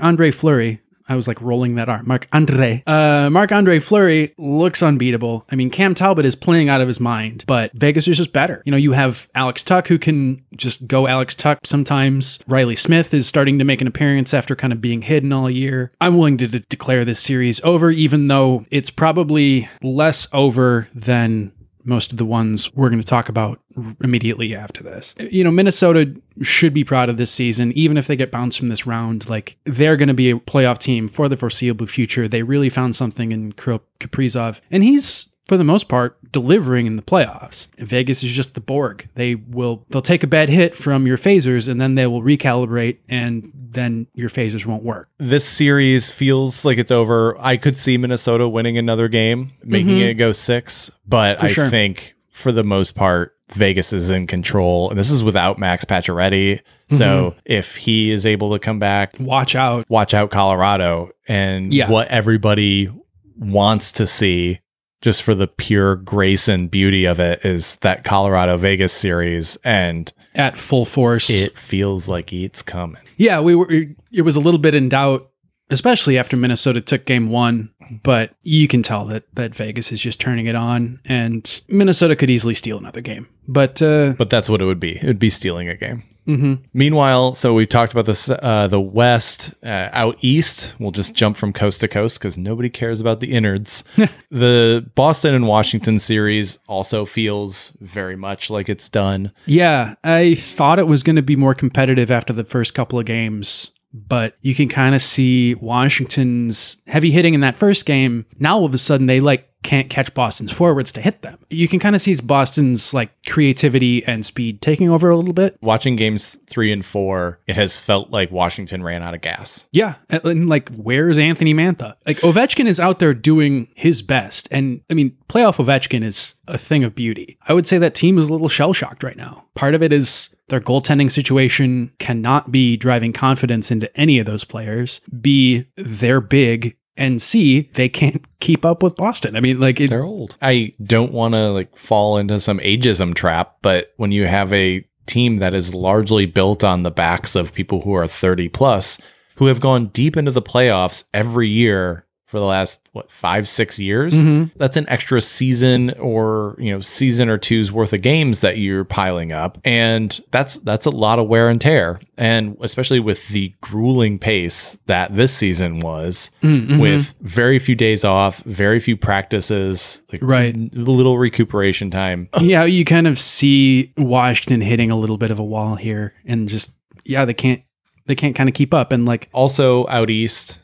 [0.00, 2.02] Andre Fleury, I was like rolling that R.
[2.02, 2.82] Marc-Andre.
[2.86, 5.46] Uh, Marc-Andre Fleury looks unbeatable.
[5.50, 8.62] I mean, Cam Talbot is playing out of his mind, but Vegas is just better.
[8.64, 12.38] You know, you have Alex Tuch who can just go Alex Tuch sometimes.
[12.46, 15.90] Reilly Smith is starting to make an appearance after kind of being hidden all year.
[16.00, 21.52] I'm willing to de- declare this series over, even though it's probably less over than
[21.86, 23.60] most of the ones we're going to talk about
[24.02, 25.14] immediately after this.
[25.18, 28.68] You know, Minnesota should be proud of this season, even if they get bounced from
[28.68, 29.28] this round.
[29.28, 32.28] Like, they're going to be a playoff team for the foreseeable future.
[32.28, 35.28] They really found something in Kirill Kaprizov, and he's.
[35.46, 37.68] For the most part, delivering in the playoffs.
[37.78, 39.08] Vegas is just the Borg.
[39.14, 42.98] They will they'll take a bad hit from your phasers and then they will recalibrate
[43.08, 45.08] and then your phasers won't work.
[45.18, 47.36] This series feels like it's over.
[47.38, 50.08] I could see Minnesota winning another game, making Mhm.
[50.10, 51.70] it go six, but For I sure.
[51.70, 54.90] think for the most part, Vegas is in control.
[54.90, 56.60] And this is without Max Pacioretty.
[56.90, 57.38] So Mm-hmm.
[57.44, 59.84] if he is able to come back, Watch out.
[59.88, 61.88] watch out Colorado and Yeah.
[61.88, 62.90] what everybody
[63.38, 64.58] wants to see
[65.06, 70.12] just for the pure grace and beauty of it is that Colorado Vegas series and
[70.34, 71.30] At full force.
[71.30, 73.00] it feels like it's coming.
[73.16, 73.70] Yeah, we were.
[73.70, 75.30] It was a little bit in doubt,
[75.70, 77.70] especially after Minnesota took Game One.
[78.02, 82.28] But you can tell that that Vegas is just turning it on, and Minnesota could
[82.30, 83.28] easily steal another game.
[83.46, 84.96] But uh, But that's what it would be.
[84.96, 86.02] It would be stealing a game.
[86.26, 86.62] Mhm.
[86.72, 90.74] Meanwhile, so we've talked about this uh, the West uh, out east.
[90.78, 93.84] We'll just jump from coast to coast because nobody cares about the innards.
[94.30, 99.32] the Boston and Washington series also feels very much like it's done.
[99.46, 103.06] yeah, I thought it was going to be more competitive after the first couple of
[103.06, 103.70] games.
[103.94, 108.26] But you can kind of see Washington's heavy hitting in that first game.
[108.38, 111.38] Now all of a sudden they like can't catch Boston's forwards to hit them.
[111.50, 115.58] You can kind of see Boston's like creativity and speed taking over a little bit.
[115.60, 119.66] Watching games three and four, it has felt like Washington ran out of gas.
[119.72, 121.96] Yeah, and, like where's Anthony Mantha?
[122.06, 126.58] Like Ovechkin is out there doing his best, and I mean, playoff Ovechkin is a
[126.58, 127.36] thing of beauty.
[127.48, 129.46] I would say that team is a little shell shocked right now.
[129.56, 134.44] Part of it is their goaltending situation cannot be driving confidence into any of those
[134.44, 135.00] players.
[135.20, 136.76] B, they're big.
[136.96, 139.36] And C, they can't keep up with Boston.
[139.36, 140.36] I mean, like, it, They're old.
[140.40, 144.86] I don't want to like fall into some ageism trap, but when you have a
[145.06, 148.98] team that is largely built on the backs of people who are 30 plus,
[149.36, 153.78] who have gone deep into the playoffs every year for the last what five six
[153.78, 154.12] years.
[154.12, 154.50] Mhm.
[154.56, 158.84] That's an extra season or you know season or two's worth of games that you're
[158.84, 162.00] piling up, and that's that's a lot of wear and tear.
[162.18, 166.80] And especially with the grueling pace that this season was, Mhm.
[166.80, 170.56] with very few days off, very few practices, like Right.
[170.72, 172.28] little recuperation time.
[172.40, 176.48] yeah, you kind of see Washington hitting a little bit of a wall here, and
[176.48, 176.72] just
[177.04, 177.62] yeah, they can't
[178.06, 180.58] they can't kind of keep up, and like Also out east,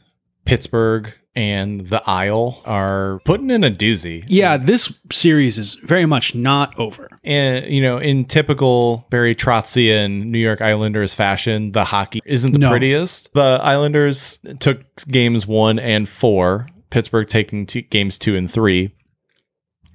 [0.44, 4.24] Pittsburgh and the Isle are putting in a doozy.
[4.26, 7.08] yeah, this series is very much not over.
[7.24, 12.58] And you know, in typical Barry Trotzian New York Islanders fashion, the hockey isn't the
[12.58, 12.70] No.
[12.70, 13.32] prettiest.
[13.32, 16.66] The Islanders took games one and four.
[16.90, 18.94] Pittsburgh taking two, games two and three.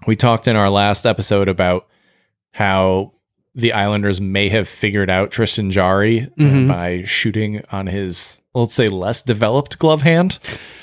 [0.07, 1.87] We talked in our last episode about
[2.51, 3.13] how
[3.57, 6.67] the Islanders may have figured out Tristan Jarry uh, Mhm.
[6.67, 10.37] by shooting on his, let's say, less developed glove hand.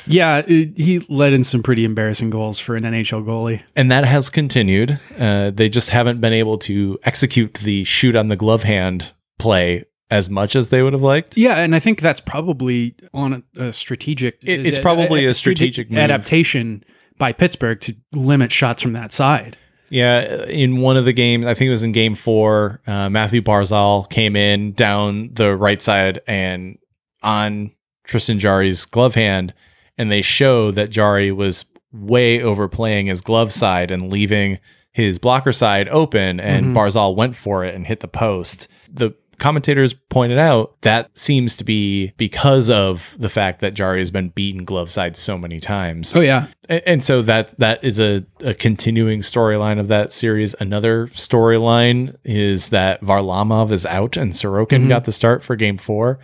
[0.07, 3.63] Yeah, it, he let in some pretty embarrassing goals for an NHL goalie.
[3.75, 4.99] And that has continued.
[5.19, 9.85] Uh, they just haven't been able to execute the shoot on the glove hand play
[10.11, 11.37] as much as they would have liked.
[11.37, 14.39] Yeah, and I think that's probably on a, a strategic.
[14.43, 15.99] It- it's probably a strategic move.
[16.01, 16.85] adaptation
[17.19, 19.57] by Pittsburgh to limit shots from that side.
[19.95, 23.41] Yeah, in one of the games, I think it was in game four, uh, Mathew
[23.43, 26.79] Barzal came in down the right side and
[27.23, 27.71] on
[28.03, 29.55] Tristan Jarry's glove hand,
[29.97, 34.59] and they show that Jarry was way overplaying his glove side and leaving
[34.93, 36.75] his blocker side open, and Mhm.
[36.75, 38.67] Barzal went for it and hit the post.
[38.93, 44.11] The commentators pointed out that seems to be because of the fact that Jarry has
[44.11, 46.15] been beaten glove side so many times.
[46.17, 50.55] Oh yeah, A- And so that that is a, a continuing storyline of that series.
[50.61, 54.89] Another storyline is that Varlamov is out and Sorokin Mhm.
[54.89, 56.19] got the start for game four.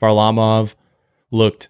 [0.00, 0.74] Varlamov
[1.30, 1.68] looked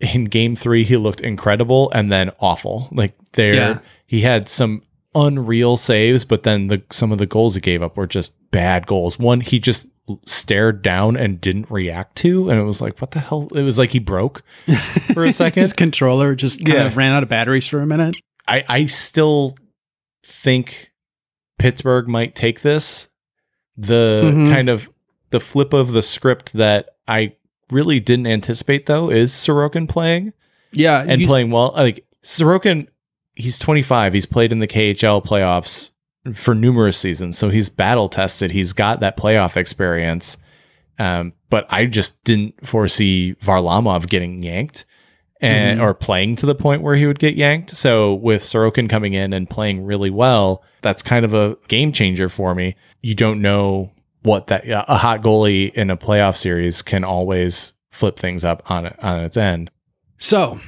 [0.00, 2.88] in game three, he looked incredible and then awful.
[2.92, 3.78] Like there Yeah.
[4.06, 4.82] he had some
[5.14, 8.86] unreal saves, but then the some of the goals he gave up were just bad
[8.86, 9.18] goals.
[9.18, 9.86] One he just
[10.26, 13.48] stared down and didn't react to, and it was like, what the hell?
[13.54, 14.42] It was like he broke
[15.14, 15.60] for a second.
[15.62, 16.86] his controller just kind Yeah.
[16.86, 18.16] of ran out of batteries for a minute.
[18.48, 19.54] I, I still
[20.24, 20.90] think
[21.58, 23.08] Pittsburgh might take this.
[23.76, 24.52] The Mhm.
[24.52, 24.90] kind of
[25.30, 27.34] the flip of the script that I
[27.70, 30.32] really didn't anticipate though is Sorokin playing
[30.72, 31.72] Yeah, and you- playing well.
[31.76, 32.88] Like Sorokin,
[33.40, 34.12] he's 25.
[34.12, 35.90] He's played in the KHL playoffs
[36.34, 38.50] for numerous seasons, so he's battle tested.
[38.50, 40.36] He's got that playoff experience.
[40.98, 44.84] Um, but I just didn't foresee Varlamov getting yanked
[45.40, 45.82] and Mhm.
[45.82, 47.70] or playing to the point where he would get yanked.
[47.70, 52.28] So with Sorokin coming in and playing really well, that's kind of a game changer
[52.28, 52.76] for me.
[53.00, 53.90] You don't know
[54.22, 58.94] what that a hot goalie in a playoff series can always flip things up on
[59.00, 59.70] on its end.
[60.18, 60.60] So,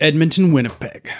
[0.00, 1.10] Edmonton, Winnipeg,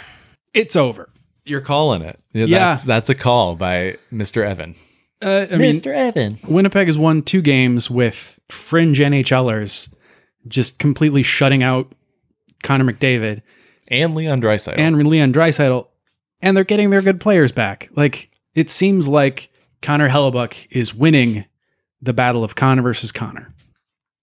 [0.54, 1.10] it's over.
[1.44, 2.20] You're calling it.
[2.32, 2.58] Yeah, Yeah.
[2.58, 4.44] That's, that's a call by Mr.
[4.46, 4.74] Evan.
[5.22, 6.38] Uh, I mean, Evan.
[6.48, 9.92] Winnipeg has won two games with fringe NHLers
[10.46, 11.92] just completely shutting out
[12.62, 13.42] Connor McDavid
[13.90, 14.78] And Leon Draisaitl.
[14.78, 15.86] and Leon Draisaitl,
[16.40, 17.88] and they're getting their good players back.
[17.96, 19.50] Like it seems like
[19.82, 21.44] Connor Hellebuyck is winning
[22.00, 23.52] the battle of Connor versus Connor.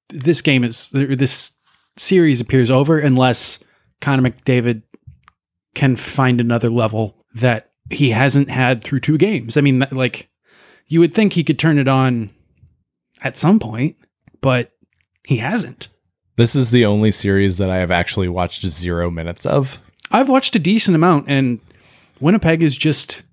[0.10, 1.52] This game is this
[1.98, 3.60] series appears over unless
[4.00, 4.84] Connor McDavid
[5.76, 9.58] can find another level that he hasn't had through two games.
[9.58, 10.30] I mean, that- like
[10.88, 12.30] you would think he could turn it on
[13.22, 13.96] at some point,
[14.42, 14.72] but
[15.28, 15.90] he hasn't.
[16.38, 19.80] this is the only series that I have actually watched zero minutes of.
[20.12, 21.60] I've watched a decent amount, and
[22.20, 23.24] Winnipeg is just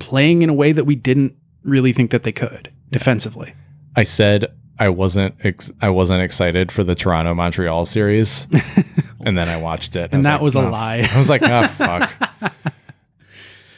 [0.00, 3.54] playing in a way that we didn't really think that they could defensively.
[3.96, 4.46] I said
[4.78, 8.46] I wasn't ex- I wasn't excited for the Toronto Montreal series,
[9.24, 11.42] and then I watched it, And that like, was a "Oh, lie." I was like,
[11.42, 12.12] oh fuck.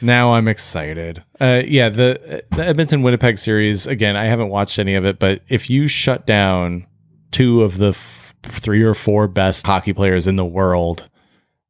[0.01, 1.23] now I'm excited.
[1.39, 4.15] Uh, yeah, the the Edmonton Winnipeg series again.
[4.15, 6.85] I haven't watched any of it, but if you shut down
[7.31, 11.09] two of the f- three or four best hockey players in the world,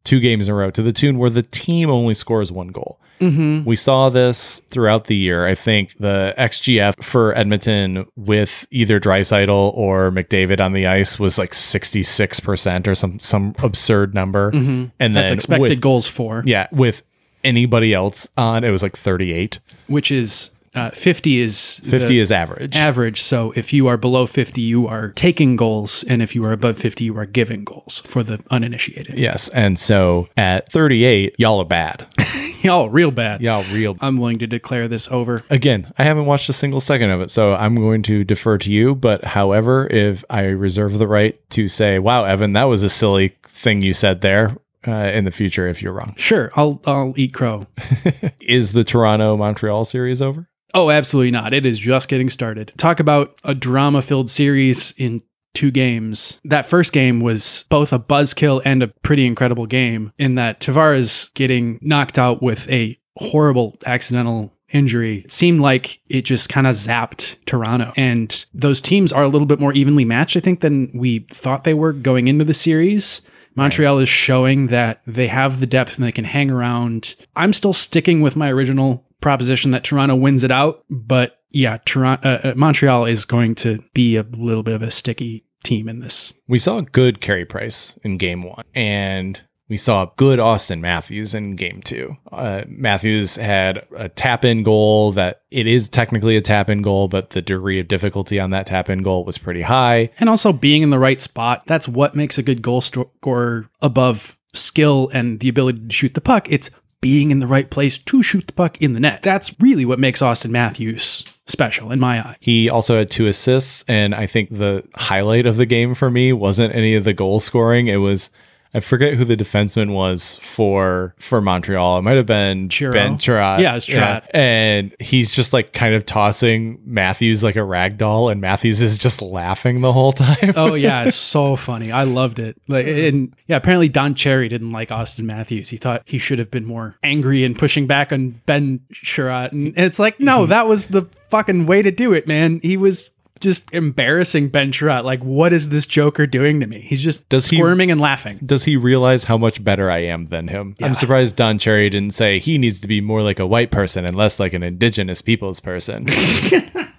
[0.03, 2.99] two games in a row to the tune where the team only scores one goal.
[3.19, 3.65] Mm-hmm.
[3.65, 5.45] We saw this throughout the year.
[5.45, 11.37] I think the XGF for Edmonton with either Draisaitl or McDavid on the ice was
[11.37, 14.51] like 66% or some some absurd number.
[14.51, 14.85] Mm-hmm.
[14.99, 17.03] And That's then expected with, goals for, yeah, with
[17.43, 19.59] anybody else on, it was like 38.
[19.87, 22.75] which is uh, 50 is 50 is average.
[22.75, 23.21] average.
[23.21, 26.77] So if you are below 50, you are taking goals, and if you are above
[26.77, 29.17] 50, you are giving goals for the uninitiated.
[29.17, 29.49] yes.
[29.49, 32.07] And so at 38, y'all are bad.
[32.61, 33.41] Y'all real bad.
[33.41, 35.43] Y'all real I'm willing to declare this over.
[35.49, 38.71] Again, I haven't watched a single second of it, so I'm going to defer to
[38.71, 38.93] you.
[38.93, 43.35] But however, if I reserve the right to say, wow, Evan, that was a silly
[43.41, 44.55] thing you said there,
[44.87, 46.13] uh, in the future if you're wrong.
[46.17, 47.65] Sure, I'll I'll eat crow.
[48.41, 50.47] Is the Toronto Montreal series over?
[50.73, 51.53] Oh, absolutely not.
[51.53, 52.71] It is just getting started.
[52.77, 55.19] Talk about a drama filled series in
[55.53, 56.39] two games.
[56.45, 61.33] That first game was both a buzzkill and a pretty incredible game in that Tavares
[61.33, 65.19] getting knocked out with a horrible accidental injury.
[65.19, 67.91] It seemed like it just kind of zapped Toronto.
[67.97, 71.65] And those teams are a little bit more evenly matched, I think, than we thought
[71.65, 73.21] they were going into the series.
[73.55, 77.15] Montreal is showing that they have the depth and they can hang around.
[77.35, 82.27] I'm still sticking with my original proposition that Toronto wins it out, but yeah, Toronto,
[82.27, 85.99] uh, uh, Montreal is going to be a little bit of a sticky team in
[85.99, 86.33] this.
[86.47, 91.33] We saw a good Carey Price in game one, and we saw good Austin Matthews
[91.33, 92.17] in game two.
[92.31, 97.07] Uh, Matthews had a tap in goal that it is technically a tap in goal,
[97.07, 100.09] but the degree of difficulty on that tap in goal was pretty high.
[100.19, 104.37] And also being in the right spot, that's what makes a good goal scorer above
[104.53, 106.47] skill and the ability to shoot the puck.
[106.49, 106.69] It's
[107.01, 109.23] being in the right place to shoot the puck in the net.
[109.23, 112.37] That's really what makes Austin Matthews special in my eye.
[112.39, 116.31] He also had two assists, and I think the highlight of the game for me
[116.31, 117.87] wasn't any of the goal scoring.
[117.87, 118.29] It was
[118.73, 121.97] I forget who the defenseman was for for Montreal.
[121.97, 122.93] It might have been Chiarot.
[122.93, 123.59] Ben Chiarot.
[123.59, 124.23] Yeah, it's Chiarot.
[124.33, 128.97] And he's just like kind of tossing Matthews like a rag doll, and Matthews is
[128.97, 130.53] just laughing the whole time.
[130.55, 131.91] oh yeah, it's so funny.
[131.91, 132.61] I loved it.
[132.67, 135.69] Like and yeah, apparently Don Cherry didn't like Austin Matthews.
[135.69, 139.51] He thought he should have been more angry and pushing back on Ben Chiarot.
[139.51, 140.49] And it's like, no, mm-hmm.
[140.49, 142.61] that was the fucking way to do it, man.
[142.61, 143.09] He was
[143.41, 145.03] just embarrassing Ben Chiarot.
[145.03, 146.79] Like, what is this Joker doing to me?
[146.81, 148.39] He's just Does he- squirming and laughing.
[148.45, 150.75] Does he realize how much better I am than him?
[150.81, 154.05] I'm surprised Don Cherry didn't say he needs to be more like a white person
[154.05, 156.05] and less like an indigenous peoples person.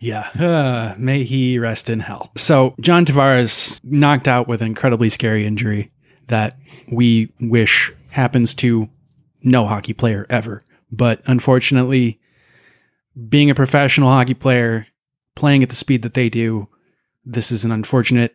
[0.00, 0.28] Yeah.
[0.38, 2.30] Uh, may he rest in hell.
[2.36, 5.90] So John Tavares knocked out with an incredibly scary injury
[6.28, 6.56] that
[6.92, 8.88] we wish happens to
[9.42, 10.62] no hockey player ever.
[10.92, 12.20] But unfortunately,
[13.28, 14.86] being a professional hockey player,
[15.38, 16.68] playing at the speed that they do,
[17.24, 18.34] this is an unfortunate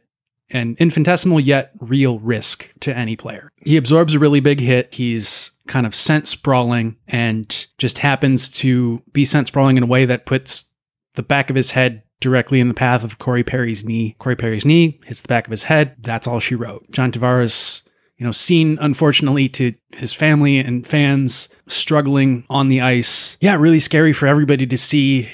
[0.49, 3.49] and infinitesimal yet real risk to any player.
[3.63, 4.93] He absorbs a really big hit.
[4.93, 10.05] He's kind of sent sprawling and just happens to be sent sprawling in a way
[10.05, 10.65] that puts
[11.15, 14.15] the back of his head directly in the path of Corey Perry's knee.
[14.19, 15.95] Corey Perry's knee hits the back of his head.
[15.99, 16.89] That's all she wrote.
[16.91, 17.83] John Tavares,
[18.17, 23.37] you know, seen unfortunately to his family and fans struggling on the ice.
[23.41, 25.29] Yeah, really scary for everybody to see.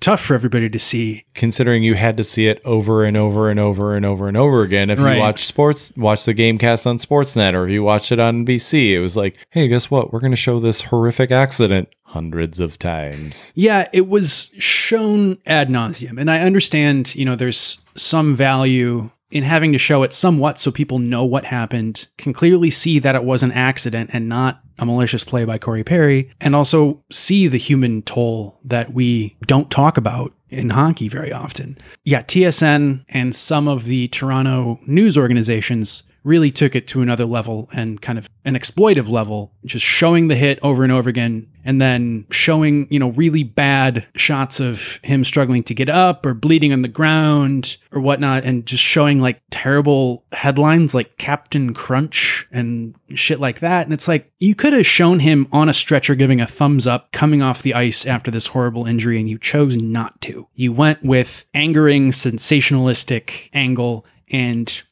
[0.00, 1.24] Tough for everybody to see.
[1.34, 4.62] Considering you had to see it over and over and over and over and over
[4.62, 4.90] again.
[4.90, 5.14] If Right.
[5.14, 8.44] you watch sports, watch the game cast on Sportsnet, or if you watched it on
[8.44, 10.12] NBC, it was like, hey, guess what?
[10.12, 13.52] We're going to show this horrific accident hundreds of times.
[13.56, 16.20] Yeah, it was shown ad nauseum.
[16.20, 20.70] And I understand, you know, there's some value in having to show it somewhat so
[20.70, 24.86] people know what happened, can clearly see that it was an accident and not a
[24.86, 29.96] malicious play by Corey Perry, and also see the human toll that we don't talk
[29.96, 31.76] about in hockey very often.
[32.04, 37.68] Yeah, TSN and some of the Toronto news organizations really took it to another level
[37.72, 41.80] and kind of an exploitive level, just showing the hit over and over again and
[41.80, 46.72] then showing, you know, really bad shots of him struggling to get up or bleeding
[46.72, 52.94] on the ground or whatnot and just showing like terrible headlines like Captain Crunch and
[53.10, 53.84] shit like that.
[53.84, 57.10] And it's like you could have shown him on a stretcher giving a thumbs up
[57.12, 60.48] coming off the ice after this horrible injury and you chose not to.
[60.54, 64.82] You went with angering, sensationalistic angle and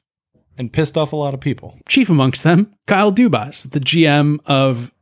[0.57, 1.79] And pissed off a lot of people.
[1.89, 4.93] chief amongst them, Kyle Dubas, the GM of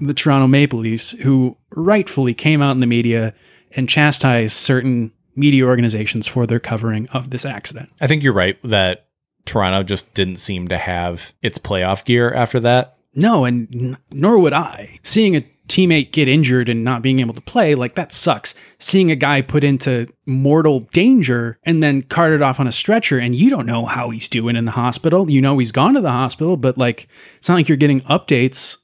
[0.00, 3.34] the Toronto Maple Leafs, who rightfully came out in the media
[3.72, 7.90] and chastised certain media organizations for their covering of this accident.
[8.00, 9.06] I think you're right that
[9.44, 12.98] Toronto just didn't seem to have its playoff gear after that.
[13.14, 14.98] No, and n- nor would I.
[15.02, 18.54] Seeing a teammate get injured and not being able to play, like that sucks.
[18.78, 23.34] Seeing a guy put into mortal danger and then carted off on a stretcher and
[23.34, 25.30] you don't know how he's doing in the hospital.
[25.30, 28.78] You know he's gone to the hospital, but like it's not like you're getting updates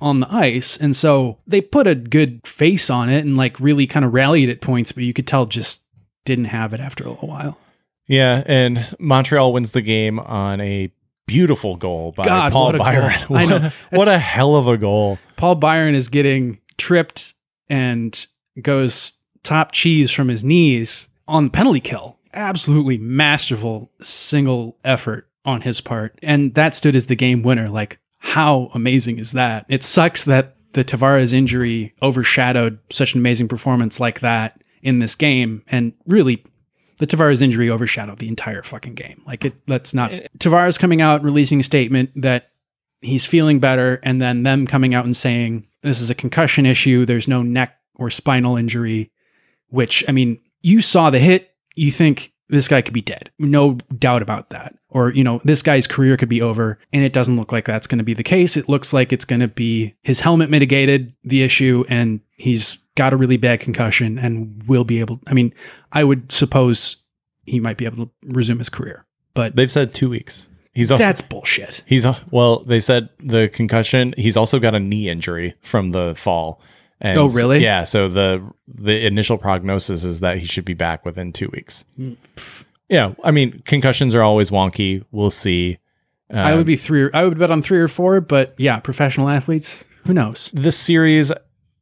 [0.00, 0.76] on the ice.
[0.76, 4.48] And so they put a good face on it and like really kind of rallied
[4.48, 5.82] at points, but you could tell just
[6.24, 7.58] didn't have it after a little while.
[8.06, 10.92] Yeah, and Montreal wins the game on a
[11.26, 13.14] beautiful goal by God, Paul what Byron.
[13.28, 13.36] goal.
[13.36, 13.58] I know.
[13.60, 15.18] What, what a hell of a goal.
[15.36, 17.34] Paul Byron is getting tripped
[17.68, 18.26] and
[18.60, 19.12] goes
[19.44, 22.18] top cheese from his knees on the penalty kill.
[22.34, 26.18] Absolutely masterful single effort on his part.
[26.20, 27.66] And that stood as the game winner.
[27.66, 29.66] Like, how amazing is that?
[29.68, 35.14] It sucks that the Tavares injury overshadowed such an amazing performance like that in this
[35.14, 35.64] game.
[35.68, 36.44] And really,
[36.98, 39.22] the Tavares injury overshadowed the entire fucking game.
[39.26, 42.50] Like it let's not Tavares coming out releasing a statement that
[43.00, 47.06] he's feeling better, and then them coming out and saying this is a concussion issue.
[47.06, 49.10] There's no neck or spinal injury,
[49.68, 53.30] which I mean, you saw the hit, you think this guy could be dead.
[53.38, 54.74] No doubt about that.
[54.88, 56.78] Or, you know, this guy's career could be over.
[56.92, 58.56] And it doesn't look like that's going to be the case.
[58.56, 63.12] It looks like it's going to be his helmet mitigated the issue and he's got
[63.12, 65.20] a really bad concussion and will be able.
[65.26, 65.54] I mean,
[65.92, 66.96] I would suppose
[67.46, 69.06] he might be able to resume his career.
[69.34, 70.48] But They've said two weeks.
[70.72, 71.82] He's also that's bullshit.
[71.84, 72.64] he's uh, well.
[72.64, 74.14] They said the concussion.
[74.16, 76.60] He's also got a knee injury from the fall.
[77.00, 77.60] And Oh, really?
[77.62, 77.84] Yeah.
[77.84, 81.84] So the the initial prognosis is that he should be back within two weeks.
[81.98, 82.16] Mm.
[82.88, 83.14] Yeah.
[83.24, 85.04] I mean, concussions are always wonky.
[85.10, 85.78] We'll see.
[86.32, 87.02] I Um, would be three.
[87.04, 88.20] Or, I would bet on three or four.
[88.20, 89.84] But yeah, professional athletes.
[90.06, 90.50] Who knows?
[90.54, 91.30] the series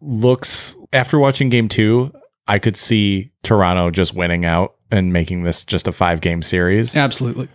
[0.01, 2.13] looks after watching game two,
[2.47, 6.97] I could see Toronto just winning out and making this just a five game series.
[6.97, 7.49] Absolutely.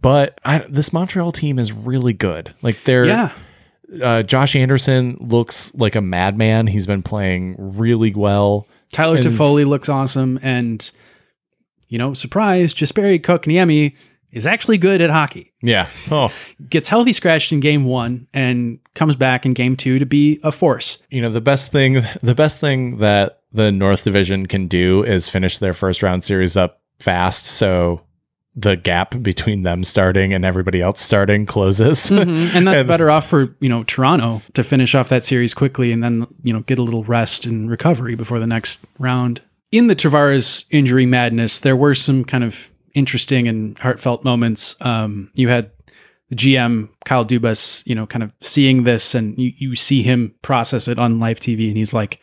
[0.00, 2.52] But I, this Montreal team is really good.
[2.62, 3.32] Like they're Yeah.
[4.02, 6.66] Uh, Josh Anderson looks like a madman.
[6.66, 8.66] He's been playing really well.
[8.92, 10.90] Tyler And- Toffoli looks awesome, and
[11.88, 13.94] you know, surprise, Jesperi Kotkaniemi
[14.32, 15.52] is actually good at hockey.
[15.62, 15.88] Yeah.
[16.10, 16.32] Oh,
[16.68, 20.50] Gets healthy scratched in game one and comes back in game two to be a
[20.50, 20.98] force.
[21.10, 25.28] you know the best thing the best thing that the North Division can do is
[25.28, 28.00] finish their first round series up fast, so
[28.56, 32.10] the gap between them starting and everybody else starting closes.
[32.10, 32.28] And
[32.66, 36.02] that's And- better off for, you know, Toronto to finish off that series quickly and
[36.04, 39.40] then, you know, get a little rest and recovery before the next round.
[39.72, 44.76] In the Tavares injury madness, there were some kind of interesting and heartfelt moments.
[44.80, 45.72] Um, you had
[46.28, 50.32] the GM Kyle Dubas, you know, kind of seeing this, and you, you see him
[50.42, 52.20] process it on live TV, and he's like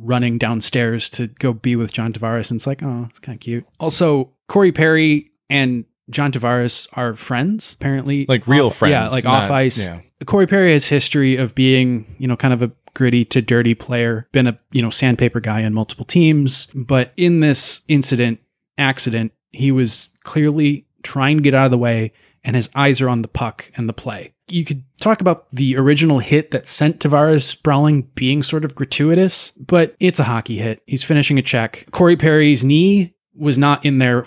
[0.00, 3.40] running downstairs to go be with John Tavares, and it's like, oh, it's kind of
[3.40, 3.64] cute.
[3.78, 8.92] Also, Corey Perry and John Tavares are friends, apparently, like real Off- friends.
[8.92, 9.86] yeah, like not- off ice.
[9.86, 10.00] Yeah.
[10.24, 14.26] Corey Perry has history of being, you know, kind of a gritty to dirty player,
[14.32, 16.66] been a, you know, sandpaper guy on multiple teams.
[16.74, 18.40] But in this incident,
[18.78, 23.08] accident, he was clearly trying to get out of the way and his eyes are
[23.08, 24.32] on the puck and the play.
[24.48, 29.50] You could talk about the original hit that sent Tavares sprawling being sort of gratuitous,
[29.52, 30.82] but it's a hockey hit.
[30.86, 31.86] He's finishing a check.
[31.90, 34.26] Corey Perry's knee was not in there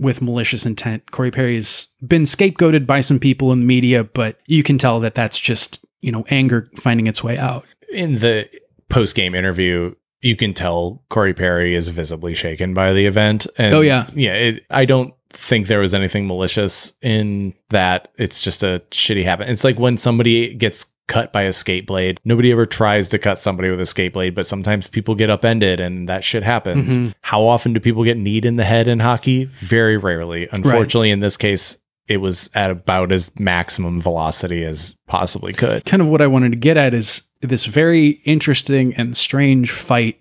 [0.00, 1.10] with malicious intent.
[1.10, 4.98] Corey Perry has been scapegoated by some people in the media, but you can tell
[5.00, 7.64] that that's just, you know, anger finding its way out.
[7.92, 8.48] In the
[8.88, 13.46] post game interview, you can tell Corey Perry is visibly shaken by the event.
[13.56, 14.08] And Oh, yeah.
[14.14, 14.34] yeah.
[14.34, 18.08] It, I don't think there was anything malicious in that.
[18.18, 19.48] It's just a shitty habit.
[19.48, 22.20] It's like when somebody gets cut by a skate blade.
[22.24, 25.80] Nobody ever tries to cut somebody with a skate blade, but sometimes people get upended
[25.80, 26.98] and that shit happens.
[26.98, 27.14] Mhm.
[27.22, 29.44] How often do people get kneed in the head in hockey?
[29.46, 30.48] Very rarely.
[30.52, 35.84] Unfortunately, in this case, it was at about as maximum velocity as possibly could.
[35.84, 40.16] Kind of what I wanted to get at is this very interesting and strange fight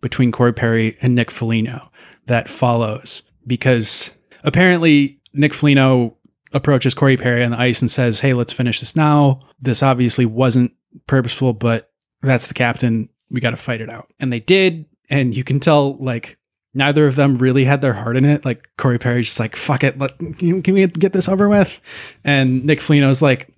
[0.00, 1.90] between Corey Perry and Nick Foligno
[2.26, 4.10] that follows because
[4.42, 6.16] apparently Nick Foligno
[6.54, 9.40] approaches Corey Perry on the ice and says, Hey, let's finish this now.
[9.60, 10.72] This obviously wasn't
[11.06, 11.90] purposeful, but
[12.22, 13.08] that's the captain.
[13.30, 14.12] We got to fight it out.
[14.18, 14.86] And they did.
[15.10, 16.38] And you can tell, like,
[16.72, 18.44] neither of them really had their heart in it.
[18.44, 19.98] Like, Corey Perry's just like, fuck it.
[19.98, 21.80] Let, can, can we get this over with?
[22.24, 23.54] And Nick Foligno's like,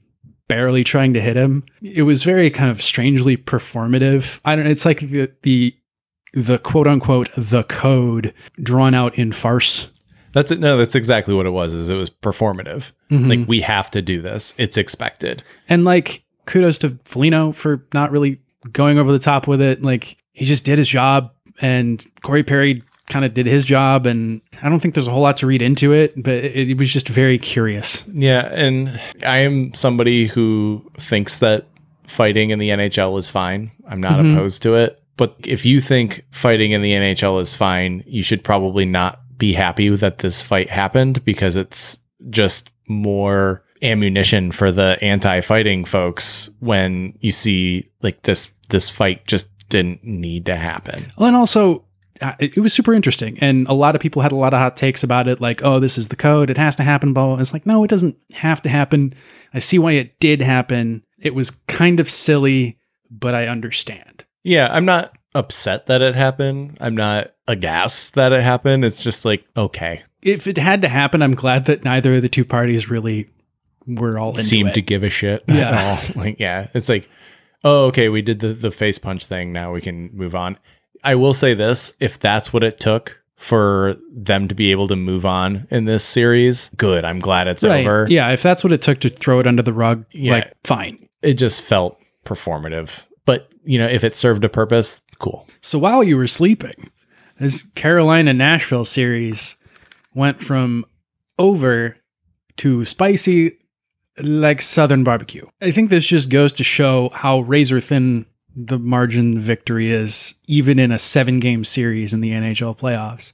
[0.49, 1.65] barely trying to hit him.
[1.83, 4.41] It was very kind of strangely performative.
[4.45, 4.65] I don't.
[4.65, 5.77] Know, it's like the the
[6.33, 9.91] the quote unquote the code drawn out in farce.
[10.37, 10.61] That's it.
[10.61, 11.73] No, that's exactly what it was.
[11.75, 12.93] Is it was performative.
[13.11, 13.29] Mhm.
[13.41, 14.53] Like we have to do this.
[14.59, 15.43] It's expected.
[15.69, 18.39] and like kudos to Foligno for not really
[18.73, 19.83] going over the top with it.
[19.83, 21.33] Like he just did his job,
[21.63, 24.05] and Corey Perry kind of did his job.
[24.07, 26.77] And I don't think there's a whole lot to read into it, but it, it
[26.79, 28.05] was just very curious.
[28.13, 31.67] Yeah, and I am somebody who thinks that
[32.07, 33.71] fighting in the NHL is fine.
[33.89, 34.35] I'm not Mhm.
[34.35, 35.01] opposed to it.
[35.17, 39.53] But if you think fighting in the NHL is fine, you should probably not be
[39.53, 41.99] happy that this fight happened because it's
[42.31, 49.49] just more ammunition for the anti-fighting folks when you see like this this fight just
[49.69, 51.07] didn't need to happen.
[51.19, 51.85] Well, and also,
[52.21, 53.39] uh, it, it was super interesting.
[53.41, 55.81] And a lot of people had a lot of hot takes about it, like, oh,
[55.81, 56.51] this is the code.
[56.51, 57.13] It has to happen.
[57.13, 57.35] Blah, blah.
[57.35, 57.41] blah.
[57.41, 59.15] It's like, no, it doesn't have to happen.
[59.55, 61.03] I see why it did happen.
[61.19, 62.79] It was kind of silly,
[63.11, 64.25] but I understand.
[64.43, 66.79] Yeah, I'm not upset that it happened.
[66.81, 68.85] I'm not aghast that it happened.
[68.85, 70.03] It's just like, okay.
[70.23, 73.29] If it had to happen, I'm glad that neither of the two parties really
[73.87, 74.75] were all into seem it.
[74.75, 75.71] to give a shit Yeah.
[75.71, 75.75] at
[76.15, 76.15] all.
[76.23, 77.09] Like, yeah, it's like,
[77.65, 79.53] oh, okay, we did the, the face punch thing.
[79.53, 80.59] Now we can move on.
[81.05, 84.97] I will say this if that's what it took for them to be able to
[84.97, 86.71] move on in this series.
[86.71, 87.05] Good.
[87.05, 88.07] I'm glad it's over.
[88.09, 90.33] Yeah, if that's what it took to throw it under the rug, Yeah.
[90.33, 91.07] like fine.
[91.23, 93.05] It just felt performative.
[93.27, 95.47] But, you know, if it served a purpose, cool.
[95.61, 96.91] So while you were sleeping,
[97.39, 99.57] this Carolina Nashville series
[100.15, 100.85] went from
[101.39, 101.97] over
[102.59, 103.59] to spicy
[104.19, 105.47] like southern barbecue.
[105.61, 110.79] I think this just goes to show how razor thin the margin victory is even
[110.79, 113.33] in a 7 game series in the NHL playoffs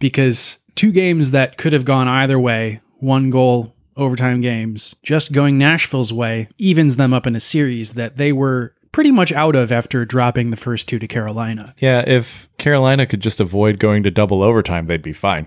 [0.00, 5.56] because two games that could have gone either way, one goal overtime games, just going
[5.56, 9.70] Nashville's way evens them up in a series that they were pretty much out of
[9.70, 11.74] after dropping the first two to Carolina.
[11.76, 15.46] Yeah, if Carolina could just avoid going to double overtime, they'd be fine.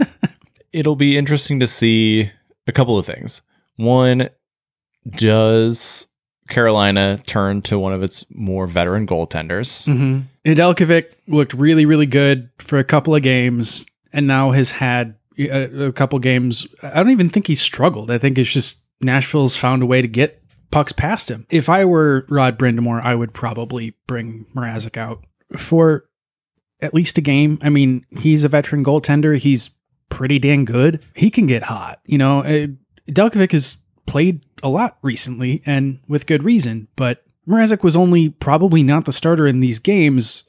[0.72, 2.32] It'll be interesting to see
[2.66, 3.42] a couple of things.
[3.76, 4.30] One,
[5.06, 6.08] does
[6.48, 9.86] Carolina turn to one of its more veteran goaltenders?
[9.86, 10.20] Mm-hmm.
[10.50, 15.88] Nedeljkovic looked really, really good for a couple of games, and now has had a,
[15.88, 16.66] a couple games.
[16.82, 18.10] I don't even think he struggled.
[18.10, 20.39] I think it's just Nashville's found a way to get
[20.70, 21.46] pucks past him.
[21.50, 25.24] If I were Rod Brind'Amour, I would probably bring Mrazek out
[25.56, 26.04] for
[26.80, 27.58] at least a game.
[27.62, 29.36] I mean, he's a veteran goaltender.
[29.36, 29.70] He's
[30.08, 31.02] pretty dang good.
[31.14, 32.00] He can get hot.
[32.04, 32.66] You know, uh,
[33.08, 38.82] Delkovic has played a lot recently and with good reason, but Mrazek was only probably
[38.82, 40.44] not the starter in these games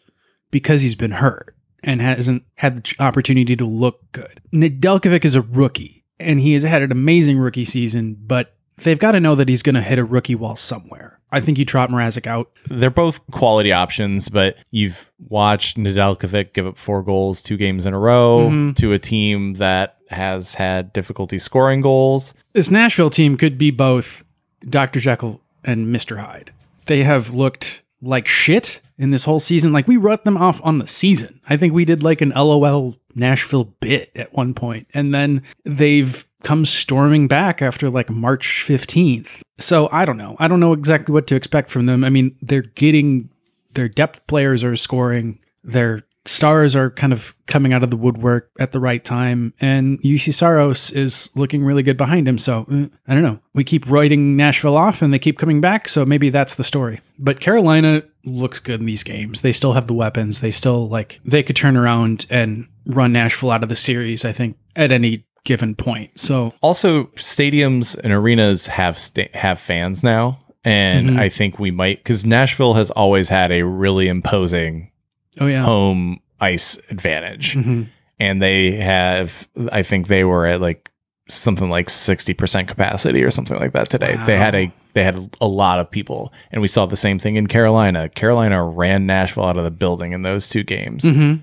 [0.51, 4.41] because he's been hurt and hasn't had the opportunity to look good.
[4.53, 9.11] Nedeljkovic is a rookie and he has had an amazing rookie season, but they've got
[9.11, 11.19] to know that he's going to hit a rookie wall somewhere.
[11.31, 12.51] I think you trot Mrazek out.
[12.69, 17.93] They're both quality options, but you've watched Nedeljkovic give up four goals two games in
[17.93, 18.75] a row Mhm.
[18.77, 22.33] to a team that has had difficulty scoring goals.
[22.53, 24.25] This Nashville team could be both
[24.69, 24.99] Dr.
[24.99, 26.19] Jekyll and Mr.
[26.19, 26.51] Hyde.
[26.87, 29.73] They have looked like shit in this whole season.
[29.73, 31.41] Like we wrote them off on the season.
[31.49, 36.23] I think we did like an LOL Nashville bit at one point, and then they've
[36.43, 39.41] come storming back after like March 15th.
[39.57, 40.35] So I don't know.
[40.39, 42.03] I don't know exactly what to expect from them.
[42.03, 43.29] I mean, they're getting
[43.73, 45.39] their depth players are scoring.
[45.63, 49.99] Their stars are kind of coming out of the woodwork at the right time, and
[50.01, 52.37] Juuse Saros is looking really good behind him.
[52.37, 53.39] So uh, I don't know.
[53.53, 55.87] We keep writing Nashville off, and they keep coming back.
[55.89, 56.99] So maybe that's the story.
[57.17, 59.41] But Carolina looks good in these games.
[59.41, 60.39] They still have the weapons.
[60.41, 64.23] They still like they could turn around and run Nashville out of the series.
[64.25, 66.19] I think at any given point.
[66.19, 71.19] So Also, stadiums and arenas have sta- have fans now, and Mhm.
[71.19, 74.91] I think we might because Nashville has always had a really imposing
[75.39, 75.63] oh yeah.
[75.63, 77.55] home ice advantage.
[77.55, 77.87] Mhm.
[78.19, 80.89] and they have i think they were at like
[81.29, 85.47] something like 60% capacity or something like that today they had a they had a
[85.47, 89.55] lot of people and we saw the same thing in carolina carolina ran nashville out
[89.57, 91.41] of the building in those two games Mhm.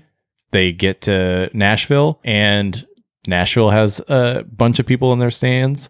[0.51, 2.85] they get to nashville and
[3.27, 5.89] nashville has a bunch of people in their stands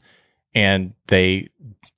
[0.55, 1.49] and they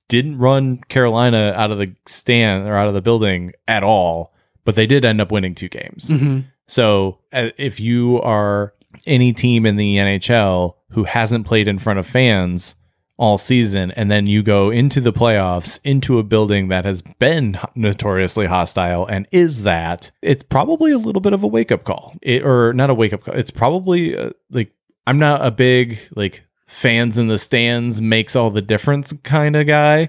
[0.08, 4.34] didn't run carolina out of the stand or out of the building at all
[4.64, 6.44] but they did end up winning two games Mhm.
[6.66, 8.74] so uh, if you are
[9.06, 12.74] any team in the NHL who hasn't played in front of fans
[13.18, 17.56] all season and then you go into the playoffs into a building that has been
[17.74, 22.14] notoriously hostile and is that it's probably a little bit of a wake up call
[22.22, 24.72] it, or not a wake up call it's probably uh, like
[25.06, 29.66] I'm not a big like fans in the stands makes all the difference kind of
[29.66, 30.08] guy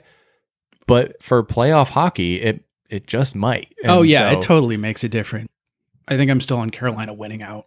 [0.87, 2.63] but for playoff hockey it
[2.93, 5.47] it just might Oh yeah, so- it totally makes a difference.
[6.07, 7.65] I think I'm still on Carolina winning out.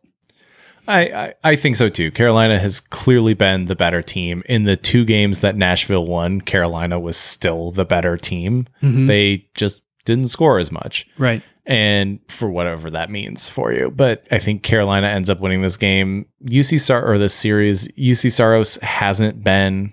[0.89, 2.11] I, I, I think so too.
[2.12, 4.43] Carolina has clearly been the better team.
[4.47, 8.66] In the two games that Nashville won, Carolina was still the better team.
[8.83, 9.09] Mhm.
[9.09, 11.07] They just didn't score as much.
[11.18, 11.43] Right.
[11.64, 13.91] And for whatever that means for you.
[13.91, 16.27] But I think Carolina ends up winning this game.
[16.45, 19.93] Juuse Sar or this series, Juuse Saros hasn't been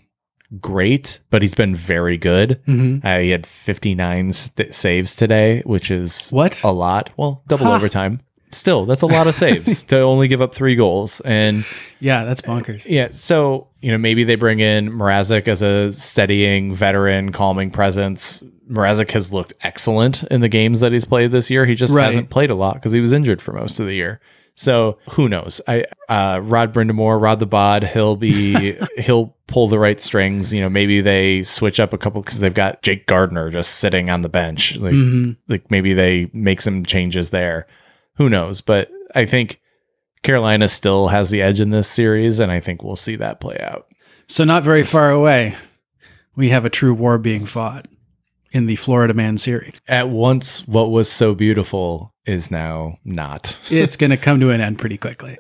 [0.62, 2.60] great, but he's been very good.
[2.66, 6.62] hmm Uh, he had 59 st- saves today, which is What?
[6.64, 7.10] a lot.
[7.18, 7.76] Well, double Ha.
[7.76, 8.20] overtime.
[8.51, 11.22] Still, that's a lot of saves to only give up three goals.
[11.26, 11.66] And
[11.99, 12.84] Yeah, that's bonkers.
[12.86, 18.43] yeah, so you know maybe they bring in Mrazek as a steadying veteran, calming presence.
[18.70, 21.66] Mrazek has looked excellent in the games that he's played this year.
[21.66, 22.06] He just Right.
[22.06, 24.20] hasn't played a lot because he was injured for most of the year.
[24.56, 25.62] So who knows?
[25.68, 27.84] I uh, Rod Brind'Amour, Rod the Bod.
[27.84, 30.54] He'll be he'll pull the right strings.
[30.54, 34.10] You know, maybe they switch up a couple because they've got Jake Gardiner just sitting
[34.10, 34.78] on the bench.
[34.78, 37.68] Like hmm like maybe they make some changes there.
[38.18, 38.62] Who knows?
[38.62, 39.60] But I think
[40.22, 43.60] Carolina still has the edge in this series, and I think we'll see that play
[43.60, 43.88] out.
[44.28, 45.56] So not very far away,
[46.36, 47.88] we have a true war being fought
[48.54, 49.74] in the Florida Man series.
[49.88, 53.58] At once, what was so beautiful is now not.
[53.70, 55.38] it's going to come to an end pretty quickly.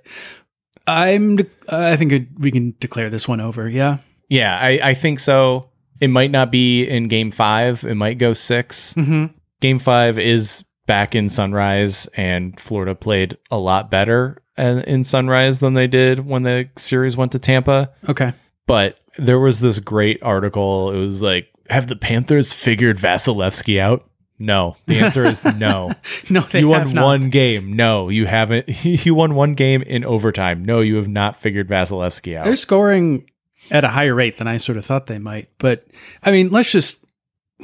[0.85, 1.39] I'm.
[1.69, 3.69] I think we can declare this one over.
[3.69, 3.99] Yeah.
[4.29, 5.69] Yeah, I, I think so.
[6.01, 7.83] It might not be in game five.
[7.85, 9.25] It might go 6 Mm-hmm.
[9.61, 15.61] Game five is back in Sunrise, and Florida played a lot better uh, in Sunrise
[15.61, 17.93] than they did when the series went to Tampa.
[18.09, 18.33] Okay.
[18.67, 20.91] But there was this great article.
[20.91, 24.07] It was like, have the Panthers figured Vasilevskiy out?
[24.39, 24.75] No.
[24.87, 25.93] The answer is no.
[26.29, 27.73] No, they you won one game.
[27.75, 28.67] No, you haven't.
[28.85, 30.65] You won one game in overtime.
[30.65, 32.43] No, you have not figured Vasilevskiy out.
[32.45, 33.29] They're scoring
[33.71, 35.49] at a higher rate than I sort of thought they might.
[35.59, 35.85] But
[36.23, 37.05] I mean, let's just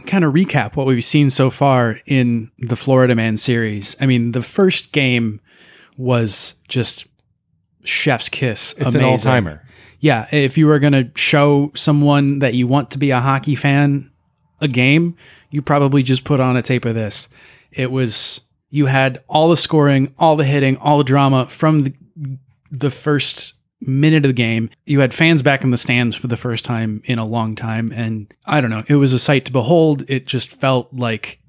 [0.06, 3.98] kind of recap what we've seen so far in the Florida Man series.
[4.00, 5.42] I mean, the first game
[5.98, 7.08] was just
[7.84, 8.74] chef's kiss.
[8.78, 9.04] it's an Amazing.
[9.06, 9.64] all timer.
[10.00, 13.56] Yeah, if you were going to show someone that you want to be a hockey
[13.56, 14.12] fan
[14.62, 15.16] a game,
[15.50, 17.30] you probably just put on a tape of this.
[17.72, 21.94] It was you had all the scoring, all the hitting, all the drama from the,
[22.72, 24.70] the first minute of the game.
[24.86, 27.92] You had fans back in the stands for the first time in a long time
[27.94, 30.04] and I don't know, it was a sight to behold.
[30.10, 31.40] It just felt like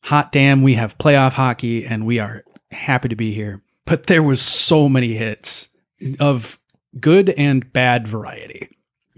[0.00, 3.62] hot damn, we have playoff hockey and we are happy to be here.
[3.84, 5.68] But there was so many hits
[6.18, 6.58] of
[7.00, 8.68] good and bad variety.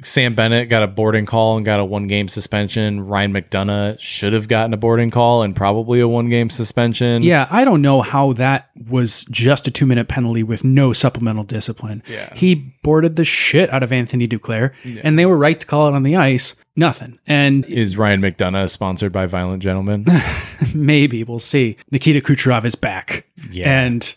[0.03, 3.01] Sam Bennett got a boarding call and got a one game suspension.
[3.01, 7.23] Ryan McDonagh should have gotten a boarding call and probably a one game suspension.
[7.23, 11.43] Yeah, I don't know how that was just a two minute penalty with no supplemental
[11.45, 12.03] discipline.
[12.07, 12.33] Yeah.
[12.35, 14.73] He boarded the shit out of Anthony Duclair,
[15.03, 16.55] and they were right to call it on the ice.
[16.77, 17.19] Nothing.
[17.27, 20.07] And Is Ryan McDonagh sponsored by Violent Gentlemen?
[20.75, 21.77] maybe we'll see.
[21.91, 23.27] Nikita Kucherov is back.
[23.51, 23.69] Yeah.
[23.69, 24.15] And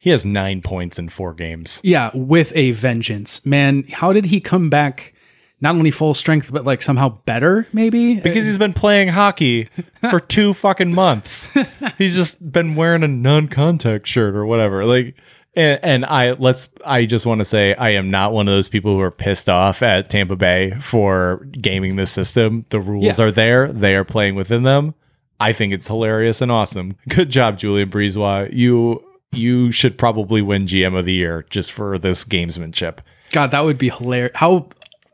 [0.00, 1.80] he has nine points in four games.
[1.84, 3.46] yeah, with a vengeance.
[3.46, 5.14] Man, how did he come back?
[5.62, 8.14] Not only full strength, but like somehow better, maybe?
[8.14, 9.68] Because he's uh, been playing hockey
[10.10, 11.48] for two fucking months.
[11.98, 14.86] He's just been wearing a non-contact shirt or whatever.
[14.86, 15.16] Like,
[15.54, 16.70] and, and I let's.
[16.86, 19.50] I just want to say I am not one of those people who are pissed
[19.50, 22.64] off at Tampa Bay for gaming this system.
[22.70, 23.26] The rules Yeah.
[23.26, 23.70] are there.
[23.70, 24.94] They are playing within them.
[25.40, 26.96] I think it's hilarious and awesome.
[27.10, 28.48] Good job, Julien BriseBois.
[28.52, 32.98] You you should probably win GM of the year just for this gamesmanship.
[33.32, 34.32] God, that would be hilarious.
[34.36, 34.68] How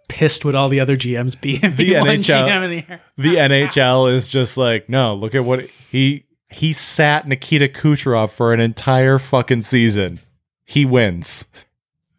[0.08, 3.00] pissed would all the other GMs be if The NHL GM of the year?
[3.16, 8.52] the NHL is just like, no, look at what he he sat Nikita Kucherov for
[8.52, 10.20] an entire fucking season.
[10.64, 11.46] He wins.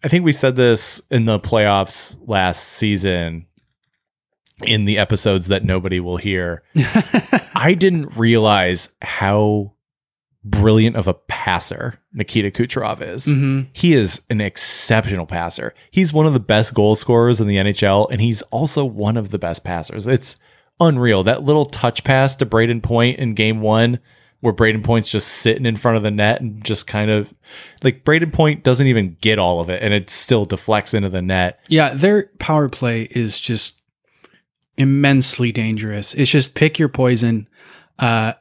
[0.04, 3.46] I think we said this in the playoffs last season
[4.64, 6.64] in the episodes that nobody will hear.
[7.56, 9.74] I didn't realize how
[10.50, 13.28] brilliant of a passer Nikita Kucherov is.
[13.28, 13.68] Mhm.
[13.74, 15.74] He is an exceptional passer.
[15.92, 19.30] He's one of the best goal scorers in the NHL, and he's also one of
[19.30, 20.08] the best passers.
[20.08, 20.38] It's
[20.80, 21.24] unreal.
[21.24, 24.00] That little touch pass to Brayden Point in game one,
[24.42, 27.34] where Brayden Point's just sitting in front of the net and just kind of
[27.84, 31.22] like Brayden Point doesn't even get all of it, and it still deflects into the
[31.22, 31.60] net.
[31.68, 33.82] Yeah, their power play is just
[34.78, 36.14] immensely dangerous.
[36.14, 37.48] It's just pick your poison.
[37.98, 38.34] Uh,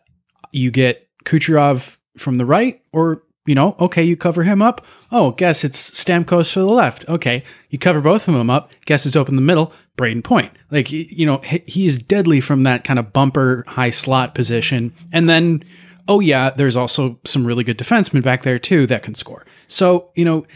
[0.52, 4.84] you get Kucherov from the right, or you know, okay, you cover him up.
[5.12, 7.08] Oh, guess it's Stamkos for the left.
[7.08, 8.72] Okay, you cover both of them up.
[8.86, 9.72] Guess it's open the middle.
[9.98, 14.34] Brayden Point, like you know, he, is deadly from that kind of bumper high slot
[14.34, 15.62] position, and then.
[16.08, 19.44] Oh yeah, there's also some really good defensemen back there too that can score.
[19.66, 20.46] So, you know,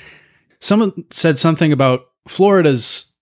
[0.61, 3.13] someone said something about Florida's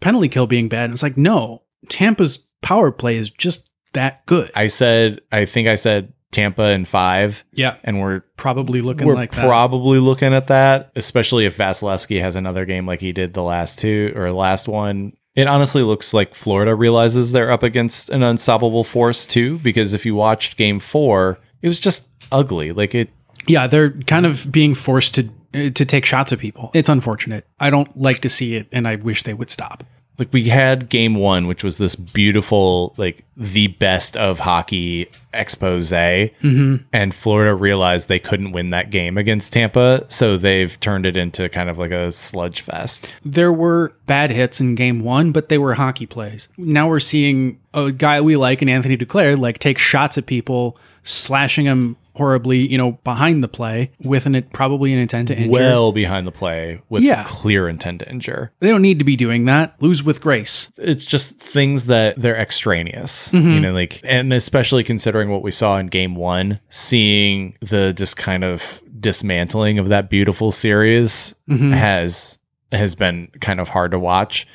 [0.00, 0.84] penalty kill being bad.
[0.84, 4.50] And it's like, no, Tampa's power play is just that good.
[4.54, 9.14] I said, I think I said Tampa in five, yeah, and we're probably looking we're
[9.14, 9.44] like that.
[9.44, 13.78] probably looking at that, especially if Vasilevskiy has another game like he did the last
[13.78, 15.14] two or last one.
[15.34, 20.04] It honestly looks like Florida realizes they're up against an unstoppable force too, because if
[20.04, 22.72] you watched game four, it was just ugly.
[22.72, 23.10] Like it,
[23.46, 26.70] yeah, they're kind of being forced to to take shots at people.
[26.74, 27.46] It's unfortunate.
[27.58, 29.82] I don't like to see it, and I wish they would stop.
[30.18, 35.90] Like we had game one, which was this beautiful, like the best of hockey expose,
[35.90, 36.76] Mm-hmm.
[36.92, 41.48] and Florida realized they couldn't win that game against Tampa, so they've turned it into
[41.48, 43.14] kind of like a sludge fest.
[43.24, 46.48] There were bad hits in game one, but they were hockey plays.
[46.58, 50.76] Now we're seeing a guy we like in Anthony Duclair like take shots at people,
[51.04, 55.50] slashing them horribly, you know, behind the play with an probably an intent to injure.
[55.50, 57.24] well behind the play with Yeah.
[57.26, 58.52] clear intent to injure.
[58.60, 59.74] they don't need to be doing that.
[59.80, 60.70] Lose with grace.
[60.76, 63.50] It's just things that they're extraneous, Mm-hmm.
[63.50, 68.16] you know, like, and especially considering what we saw in game one, seeing the just
[68.16, 71.72] kind of dismantling of that beautiful series Mm-hmm.
[71.72, 72.38] has
[72.72, 74.46] has been kind of hard to watch.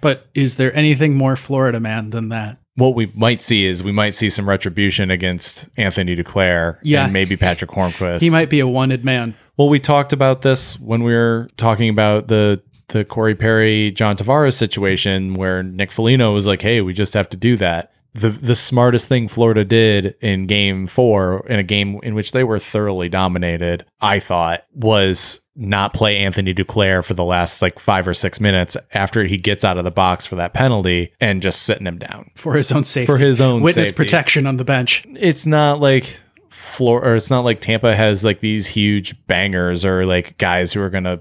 [0.00, 2.56] But is there anything more Florida man than that?
[2.78, 7.04] What we might see is we might see some retribution against Anthony Duclair Yeah.
[7.04, 8.20] and maybe Patric Hornqvist.
[8.20, 9.34] He might be a wanted man.
[9.56, 14.16] Well, we talked about this when we were talking about the the Corey Perry John
[14.16, 18.30] Tavares situation where Nick Foligno was like, "Hey, we just have to do that." The
[18.30, 22.58] the smartest thing Florida did in game 4 in a game in which they were
[22.58, 28.14] thoroughly dominated, I thought, was not play Anthony Duclair for the last like 5 or
[28.14, 31.86] 6 minutes after he gets out of the box for that penalty and just sitting
[31.86, 33.06] him down For his own safety.
[33.06, 35.04] for his own Witness safety protection on the bench.
[35.16, 40.06] it's not like floor or it's not like Tampa has like these huge bangers or
[40.06, 41.20] like guys who are gonna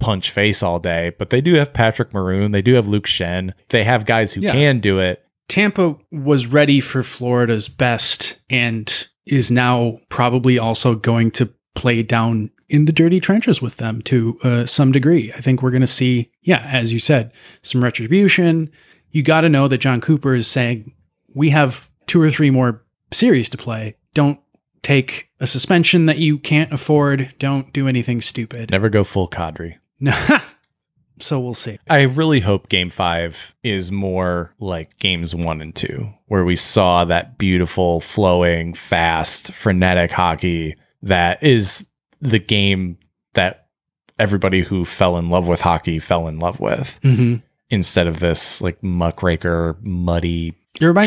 [0.00, 3.52] punch face all day, but they do have Patrick Maroon, they do have Luke Schenn,
[3.68, 4.52] they have guys who Yeah.
[4.52, 5.22] can do it.
[5.48, 12.50] Tampa was ready for Florida's best and is now probably also going to play down
[12.68, 15.32] in the dirty trenches with them to uh, some degree.
[15.32, 17.32] I think we're going to see, yeah, as you said,
[17.62, 18.70] some retribution.
[19.10, 20.92] You got to know that Jon Cooper is saying,
[21.34, 22.82] we have two or three more
[23.12, 23.96] series to play.
[24.14, 24.40] Don't
[24.82, 27.34] take a suspension that you can't afford.
[27.38, 28.70] Don't do anything stupid.
[28.70, 29.76] Never go full Kadri.
[31.20, 31.78] so we'll see.
[31.88, 37.04] I really hope game five is more like games one and two, where we saw
[37.06, 41.86] that beautiful, flowing, fast, frenetic hockey that is
[42.20, 42.98] the game
[43.34, 43.66] that
[44.18, 47.36] everybody who fell in love with hockey fell in love with Mm-hmm.
[47.70, 50.54] instead of this like muckraker, muddy,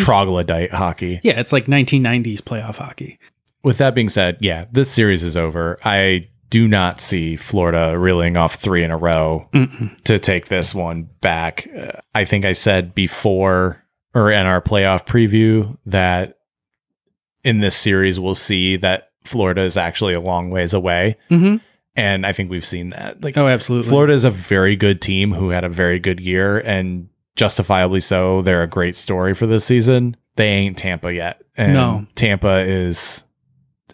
[0.03, 1.19] troglodyte hockey.
[1.23, 3.19] yeah, it's like 1990s playoff hockey.
[3.63, 5.77] With that being said, yeah, this series is over.
[5.83, 10.01] I do not see Florida reeling off three in a row Mm-mm.
[10.03, 11.67] to take this one back.
[11.75, 13.83] Uh, I think I said before
[14.15, 16.39] or in our playoff preview that
[17.43, 21.17] in this series we'll see that Florida is actually a long ways away.
[21.29, 21.57] Mm-hmm.
[21.95, 23.23] And I think we've seen that.
[23.23, 23.89] Like Oh, absolutely.
[23.89, 28.41] Florida is a very good team who had a very good year and justifiably so.
[28.41, 30.15] They're a great story for this season.
[30.35, 31.41] They ain't Tampa yet.
[31.57, 32.07] And No.
[32.15, 33.23] Tampa is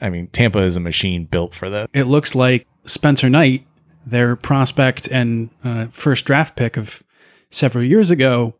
[0.05, 1.87] I mean, Tampa is a machine built for this.
[1.91, 3.65] it looks like Spencer Knight,
[4.05, 7.01] their prospect and uh, first draft pick of
[7.49, 8.53] several years ago,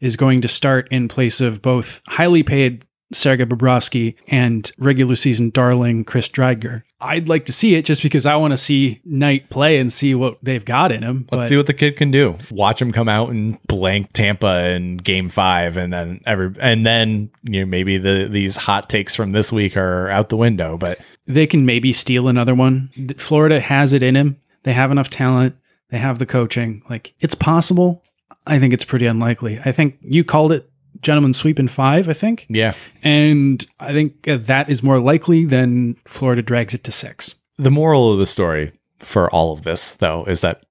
[0.00, 5.50] is going to start in place of both highly paid Sergei Bobrovsky and regular season
[5.50, 6.82] darling Chris Driedger.
[7.00, 10.14] I'd like to see it just because I want to see Knight play and see
[10.14, 11.26] what they've got in him.
[11.30, 12.36] Let's see what the kid can do.
[12.50, 17.30] Watch him come out and blank Tampa in game five and then every and then
[17.44, 20.76] you know maybe the these hot takes from this week are out the window.
[20.76, 22.90] But they can maybe steal another one.
[23.16, 24.40] Florida has it in him.
[24.64, 25.56] They have enough talent.
[25.90, 26.82] They have the coaching.
[26.90, 28.02] Like it's possible.
[28.46, 29.60] I think it's pretty unlikely.
[29.64, 30.68] I think you called it
[31.02, 32.08] gentleman sweep in five.
[32.08, 32.74] I think, yeah.
[33.02, 37.34] and I think uh, that is more likely than Florida drags it to six.
[37.56, 40.64] The moral of the story for all of this though is that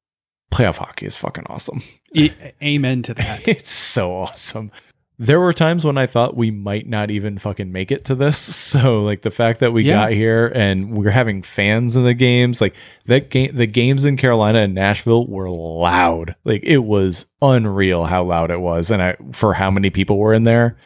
[0.51, 1.81] playoff hockey is fucking awesome.
[2.13, 2.31] E-
[2.63, 3.41] amen to that.
[3.47, 4.71] It's so awesome.
[5.19, 8.37] There were times when I thought we might not even fucking make it to this.
[8.67, 9.93] So like the fact that we Yeah.
[9.93, 14.17] got here and we're having fans in the games, like that game the games in
[14.17, 16.35] Carolina and Nashville were loud.
[16.43, 20.33] Like it was unreal how loud it was and I for how many people were
[20.33, 20.77] in there.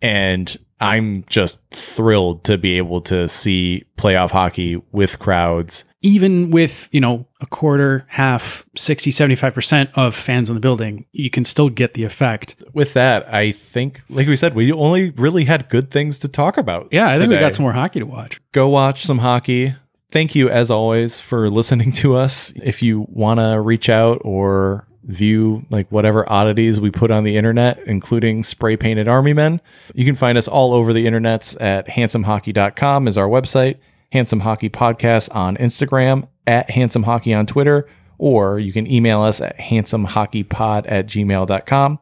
[0.00, 5.84] And I'm just thrilled to be able to see playoff hockey with crowds.
[6.02, 11.06] Even with you know a quarter, half, 60, 75 percent of fans in the building,
[11.12, 12.62] you can still get the effect.
[12.74, 16.58] With that, I think like we said, we only really had good things to talk
[16.58, 16.88] about.
[16.92, 18.38] Yeah, I think we got some more hockey to watch.
[18.52, 19.74] go watch some hockey.
[20.10, 22.52] Thank you, as always, for listening to us.
[22.56, 27.36] If you want to reach out or view like whatever oddities we put on the
[27.36, 29.60] internet, including spray painted army men,
[29.94, 33.78] you can find us all over the internets at handsomehockey.com is our website,
[34.12, 37.88] Handsome Hockey Podcast on Instagram, at Handsome Hockey on Twitter,
[38.18, 41.98] or you can email us at handsomehockeypod at gmail.com.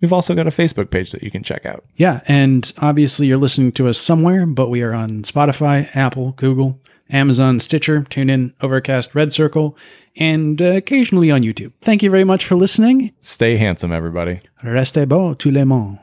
[0.00, 1.84] We've also got a Facebook page that you can check out.
[1.96, 6.80] Yeah, and obviously you're listening to us somewhere, but we are on Spotify, Apple, Google,
[7.10, 9.76] Amazon, Stitcher, TuneIn, Overcast, Red Circle,
[10.16, 11.72] and uh, occasionally on YouTube.
[11.80, 13.12] Thank you very much for listening.
[13.20, 14.40] Stay handsome, everybody.
[14.62, 15.98] Restez beau tout le monde.